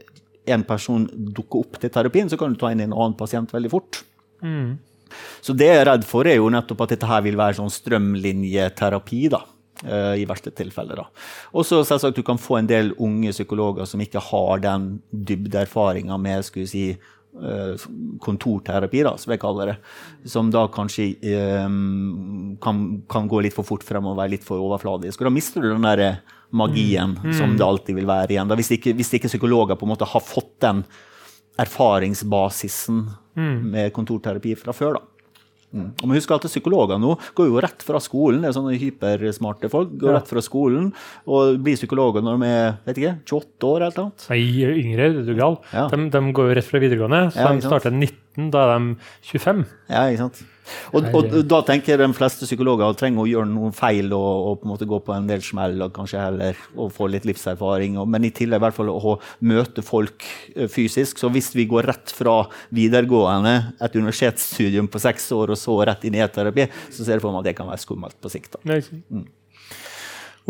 en 0.52 0.64
person 0.66 1.06
dukker 1.08 1.64
opp 1.64 1.80
til 1.80 1.92
terapien, 1.92 2.30
så 2.30 2.38
kan 2.38 2.52
du 2.52 2.60
ta 2.60 2.72
inn 2.72 2.84
en 2.84 2.94
annen 2.94 3.16
pasient 3.18 3.52
veldig 3.52 3.70
fort. 3.72 4.02
Mm. 4.42 4.78
Så 5.44 5.54
det 5.56 5.68
jeg 5.68 5.80
er 5.82 5.90
redd 5.90 6.06
for, 6.08 6.26
er 6.26 6.38
jo 6.40 6.50
nettopp 6.52 6.86
at 6.86 6.94
dette 6.94 7.08
her 7.08 7.24
vil 7.24 7.36
være 7.38 7.60
sånn 7.60 7.72
strømlinjeterapi. 7.72 9.26
da 9.32 9.44
eh, 9.84 10.22
i 10.22 10.26
verste 10.28 10.52
tilfeller. 10.54 11.04
Og 11.52 11.66
så 11.66 11.82
selvsagt 11.86 12.18
du 12.18 12.24
kan 12.26 12.40
få 12.40 12.60
en 12.60 12.70
del 12.70 12.92
unge 13.02 13.32
psykologer 13.34 13.88
som 13.88 14.02
ikke 14.02 14.22
har 14.30 14.62
den 14.64 14.94
dybde 15.10 15.64
erfaringa 15.64 16.18
med 16.20 16.46
skulle 16.46 16.70
si, 16.70 16.86
kontorterapi, 18.22 19.02
da, 19.06 19.14
som 19.18 19.32
jeg 19.32 19.40
kaller 19.40 19.72
det. 19.72 19.76
Som 20.28 20.50
da 20.52 20.66
kanskje 20.72 21.14
um, 21.64 22.56
kan, 22.62 22.82
kan, 23.10 23.28
gå 23.30 23.40
litt 23.44 23.56
for 23.56 23.66
fort 23.66 23.86
frem 23.86 24.06
og 24.10 24.18
være 24.18 24.34
litt 24.34 24.44
for 24.46 24.60
overfladisk. 24.60 25.20
Og 25.20 25.30
da 25.30 25.34
mister 25.34 25.64
du 25.64 25.70
den 25.72 25.86
der 25.86 26.04
eh, 26.04 26.20
magien 26.52 27.16
mm. 27.16 27.32
som 27.38 27.56
det 27.56 27.64
alltid 27.64 27.96
vil 27.96 28.10
være 28.10 28.36
igjen. 28.36 28.50
Da, 28.50 28.58
hvis, 28.58 28.74
ikke, 28.76 28.92
hvis 28.98 29.14
ikke 29.16 29.32
psykologer 29.32 29.80
på 29.80 29.88
en 29.88 29.94
måte 29.94 30.08
har 30.08 30.24
fått 30.24 30.58
den 30.64 30.84
erfaringsbasisen 31.62 33.00
mm. 33.38 33.56
med 33.72 33.96
kontorterapi 33.96 34.54
fra 34.60 34.76
før. 34.76 35.00
da. 35.00 35.11
Mm. 35.72 35.88
Og 35.96 36.08
man 36.08 36.18
husker 36.18 36.36
at 36.36 36.46
Psykologer 36.52 37.00
nå 37.00 37.14
går 37.36 37.48
jo 37.48 37.60
rett 37.64 37.84
fra 37.86 38.00
skolen. 38.02 38.42
det 38.42 38.50
er 38.50 38.56
sånne 38.58 38.76
hypersmarte 38.80 39.70
folk, 39.72 39.94
går 40.00 40.12
ja. 40.12 40.16
rett 40.18 40.32
fra 40.32 40.44
skolen 40.44 40.90
og 41.24 41.60
blir 41.64 41.78
psykologer 41.78 42.24
når 42.24 42.40
de 42.42 42.50
er 42.50 42.72
vet 42.86 43.00
ikke, 43.00 43.14
28 43.24 43.70
år. 43.70 43.86
eller 43.88 43.98
noe. 43.98 44.26
Nei, 44.28 44.40
yngre, 44.84 45.08
er 45.08 45.20
du 45.26 45.34
gal. 45.38 45.58
Ja. 45.72 45.86
De, 45.92 46.02
de, 46.12 46.24
går 46.36 46.50
jo 46.50 46.58
rett 46.60 46.68
fra 46.68 46.82
videregående. 46.82 47.22
så 47.34 47.46
ja, 47.46 47.52
De 47.56 47.66
starter 47.66 47.94
19, 47.96 48.50
da 48.52 48.66
er 48.66 48.74
de 48.76 48.96
25. 49.32 49.64
Ja, 49.88 50.08
ikke 50.08 50.26
sant? 50.26 50.44
Og, 50.94 51.08
og, 51.16 51.34
da 51.48 51.58
tenker 51.66 51.98
de 52.00 52.08
fleste 52.14 52.46
psykologer 52.46 52.94
trenger 52.98 53.24
å 53.24 53.28
gjøre 53.28 53.50
noen 53.50 53.74
feil 53.76 54.12
og, 54.14 54.22
og, 54.22 54.60
på 54.60 54.66
en 54.66 54.72
måte 54.72 54.88
gå 54.88 55.00
på 55.04 55.14
en 55.14 55.28
del 55.28 55.42
smell 55.44 55.80
og 55.84 55.94
kanskje 55.96 56.22
heller 56.22 56.60
og 56.76 56.92
få 56.94 57.08
litt 57.12 57.26
livserfaring. 57.28 57.98
Og, 58.00 58.08
men 58.12 58.28
i 58.28 58.32
tillegg 58.34 58.62
i 58.62 58.64
hvert 58.66 58.78
fall 58.78 58.92
å 58.92 59.16
møte 59.48 59.84
folk 59.86 60.26
eh, 60.54 60.70
fysisk. 60.70 61.20
Så 61.20 61.32
hvis 61.34 61.52
vi 61.58 61.66
går 61.70 61.90
rett 61.90 62.14
fra 62.14 62.42
videregående, 62.74 63.56
et 63.82 63.98
universitetsstudium 63.98 64.90
på 64.92 65.02
seks 65.02 65.30
år, 65.34 65.54
og 65.54 65.60
så 65.60 65.76
rett 65.88 66.06
inn 66.06 66.18
i 66.18 66.22
e-terapi, 66.24 66.68
så 66.88 67.02
ser 67.02 67.16
jeg 67.16 67.24
for 67.24 67.34
meg 67.34 67.42
at 67.42 67.50
det 67.50 67.58
kan 67.58 67.70
være 67.70 67.82
skummelt 67.82 68.18
på 68.22 68.32
sikt. 68.32 68.60
Mm. 68.62 69.26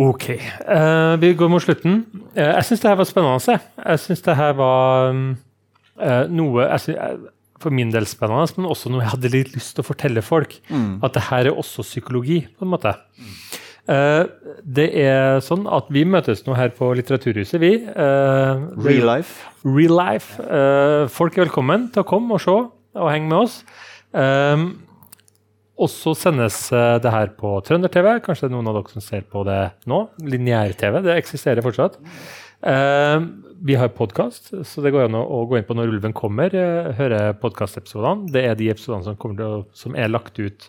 Ok. 0.02 0.28
Uh, 0.66 1.20
vi 1.20 1.34
går 1.38 1.52
mot 1.52 1.62
slutten. 1.62 2.02
Uh, 2.36 2.48
jeg 2.58 2.64
syns 2.68 2.84
det 2.84 2.92
her 2.92 3.00
var 3.00 3.08
spennende. 3.08 3.60
Jeg 3.84 4.04
syns 4.06 4.24
det 4.24 4.36
her 4.38 4.56
var 4.56 5.12
uh, 5.12 6.24
noe 6.32 6.68
jeg 6.68 6.84
synes, 6.86 7.30
for 7.62 7.74
min 7.74 7.92
del 7.94 8.06
spennende, 8.10 8.52
men 8.58 8.70
også 8.70 8.90
noe 8.92 9.04
jeg 9.04 9.14
hadde 9.14 9.32
litt 9.32 9.52
lyst 9.56 9.76
til 9.76 9.84
å 9.84 9.88
fortelle 9.88 10.24
folk. 10.24 10.58
Mm. 10.68 11.00
At 11.06 11.16
det 11.16 11.26
her 11.30 11.50
er 11.50 11.58
også 11.58 11.86
psykologi, 11.86 12.42
på 12.58 12.66
en 12.66 12.72
måte. 12.74 12.94
Mm. 13.18 13.36
Uh, 13.82 14.28
det 14.62 14.84
er 14.94 15.40
sånn 15.42 15.64
at 15.66 15.88
vi 15.90 16.04
møtes 16.06 16.44
nå 16.46 16.54
her 16.54 16.70
på 16.76 16.92
Litteraturhuset, 16.94 17.58
vi. 17.62 17.72
Uh, 17.90 18.70
real 18.84 19.08
life. 19.08 19.42
Real 19.66 19.96
life. 19.98 20.38
Uh, 20.38 21.10
folk 21.10 21.36
er 21.36 21.48
velkommen 21.48 21.88
til 21.94 22.04
å 22.04 22.08
komme 22.08 22.38
og 22.38 22.44
se 22.44 22.54
og 22.92 23.08
henge 23.08 23.30
med 23.30 23.38
oss. 23.40 23.60
og 25.82 25.88
så 25.88 26.12
sendes 26.14 26.56
det 26.68 27.10
her 27.14 27.30
på 27.38 27.54
Trønder-TV. 27.64 28.18
Kanskje 28.20 28.44
det 28.44 28.50
er 28.50 28.54
noen 28.58 28.68
av 28.68 28.76
dere 28.76 28.92
som 28.92 29.02
ser 29.02 29.24
på 29.32 29.46
det 29.48 29.62
nå. 29.88 30.02
Lineær-TV. 30.20 31.00
Det 31.06 31.16
eksisterer 31.16 31.64
fortsatt. 31.64 31.96
Vi 33.64 33.74
har 33.74 33.88
podkast, 33.94 34.50
så 34.66 34.82
det 34.82 34.90
går 34.90 35.04
an 35.06 35.14
å 35.20 35.44
gå 35.46 35.58
inn 35.58 35.66
på 35.66 35.74
Når 35.78 35.92
ulven 35.92 36.14
kommer, 36.14 36.50
eh, 36.50 36.88
høre 36.98 37.20
podkastepisodene. 37.38 38.26
Det 38.34 38.42
er 38.42 38.56
de 38.58 38.70
episodene 38.72 39.06
som, 39.06 39.14
til, 39.38 39.62
som, 39.78 39.94
er 39.94 40.10
lagt 40.10 40.38
ut 40.42 40.66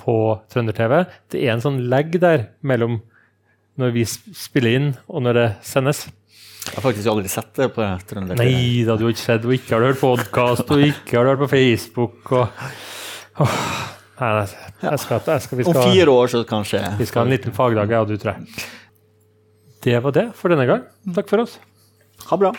på 0.00 0.14
Trønder-TV. 0.48 1.04
Det 1.28 1.42
er 1.44 1.52
en 1.52 1.60
sånn 1.60 1.82
legg 1.92 2.16
der 2.22 2.46
mellom 2.64 3.02
når 3.76 3.92
vi 3.92 4.06
spiller 4.08 4.78
inn, 4.78 4.88
og 5.08 5.26
når 5.26 5.36
det 5.36 5.46
sendes. 5.68 6.06
Jeg 6.64 6.78
har 6.78 6.86
faktisk 6.86 7.12
aldri 7.12 7.28
sett 7.28 7.52
det 7.60 7.68
på 7.76 7.84
Trønder-TV. 8.08 8.40
Nei, 8.40 8.56
det 8.84 8.94
hadde 8.94 9.04
jo 9.04 9.12
ikke 9.12 9.26
skjedd. 9.26 9.44
Og 9.44 9.56
ikke 9.58 9.76
har 9.76 9.84
du 9.84 9.90
hørt 9.90 10.00
podkast, 10.00 10.64
og 10.64 10.88
ikke 10.88 11.18
har 11.18 11.28
du 11.28 11.34
hørt 11.34 11.44
på 11.44 11.52
Facebook. 11.52 12.32
og... 12.32 12.66
Oh, 13.40 13.62
nei, 14.20 14.32
jeg 14.40 15.00
skal, 15.04 15.20
jeg 15.20 15.44
skal, 15.44 15.44
skal, 15.44 15.68
Om 15.68 15.80
fire 15.92 16.12
år, 16.12 16.32
så 16.32 16.44
kanskje. 16.48 16.80
Vi 16.96 17.08
skal 17.08 17.22
ha 17.22 17.28
en 17.28 17.36
liten 17.36 17.56
fagdag, 17.56 17.92
jeg 17.92 18.00
og 18.00 18.14
du, 18.14 18.16
tror 18.20 18.38
jeg. 18.38 18.64
Det 19.84 19.96
var 20.04 20.12
det 20.12 20.26
for 20.36 20.52
denne 20.52 20.66
gang. 20.68 20.84
Takk 21.16 21.30
for 21.30 21.44
oss. 21.46 21.58
Ha 22.28 22.36
bra. 22.36 22.52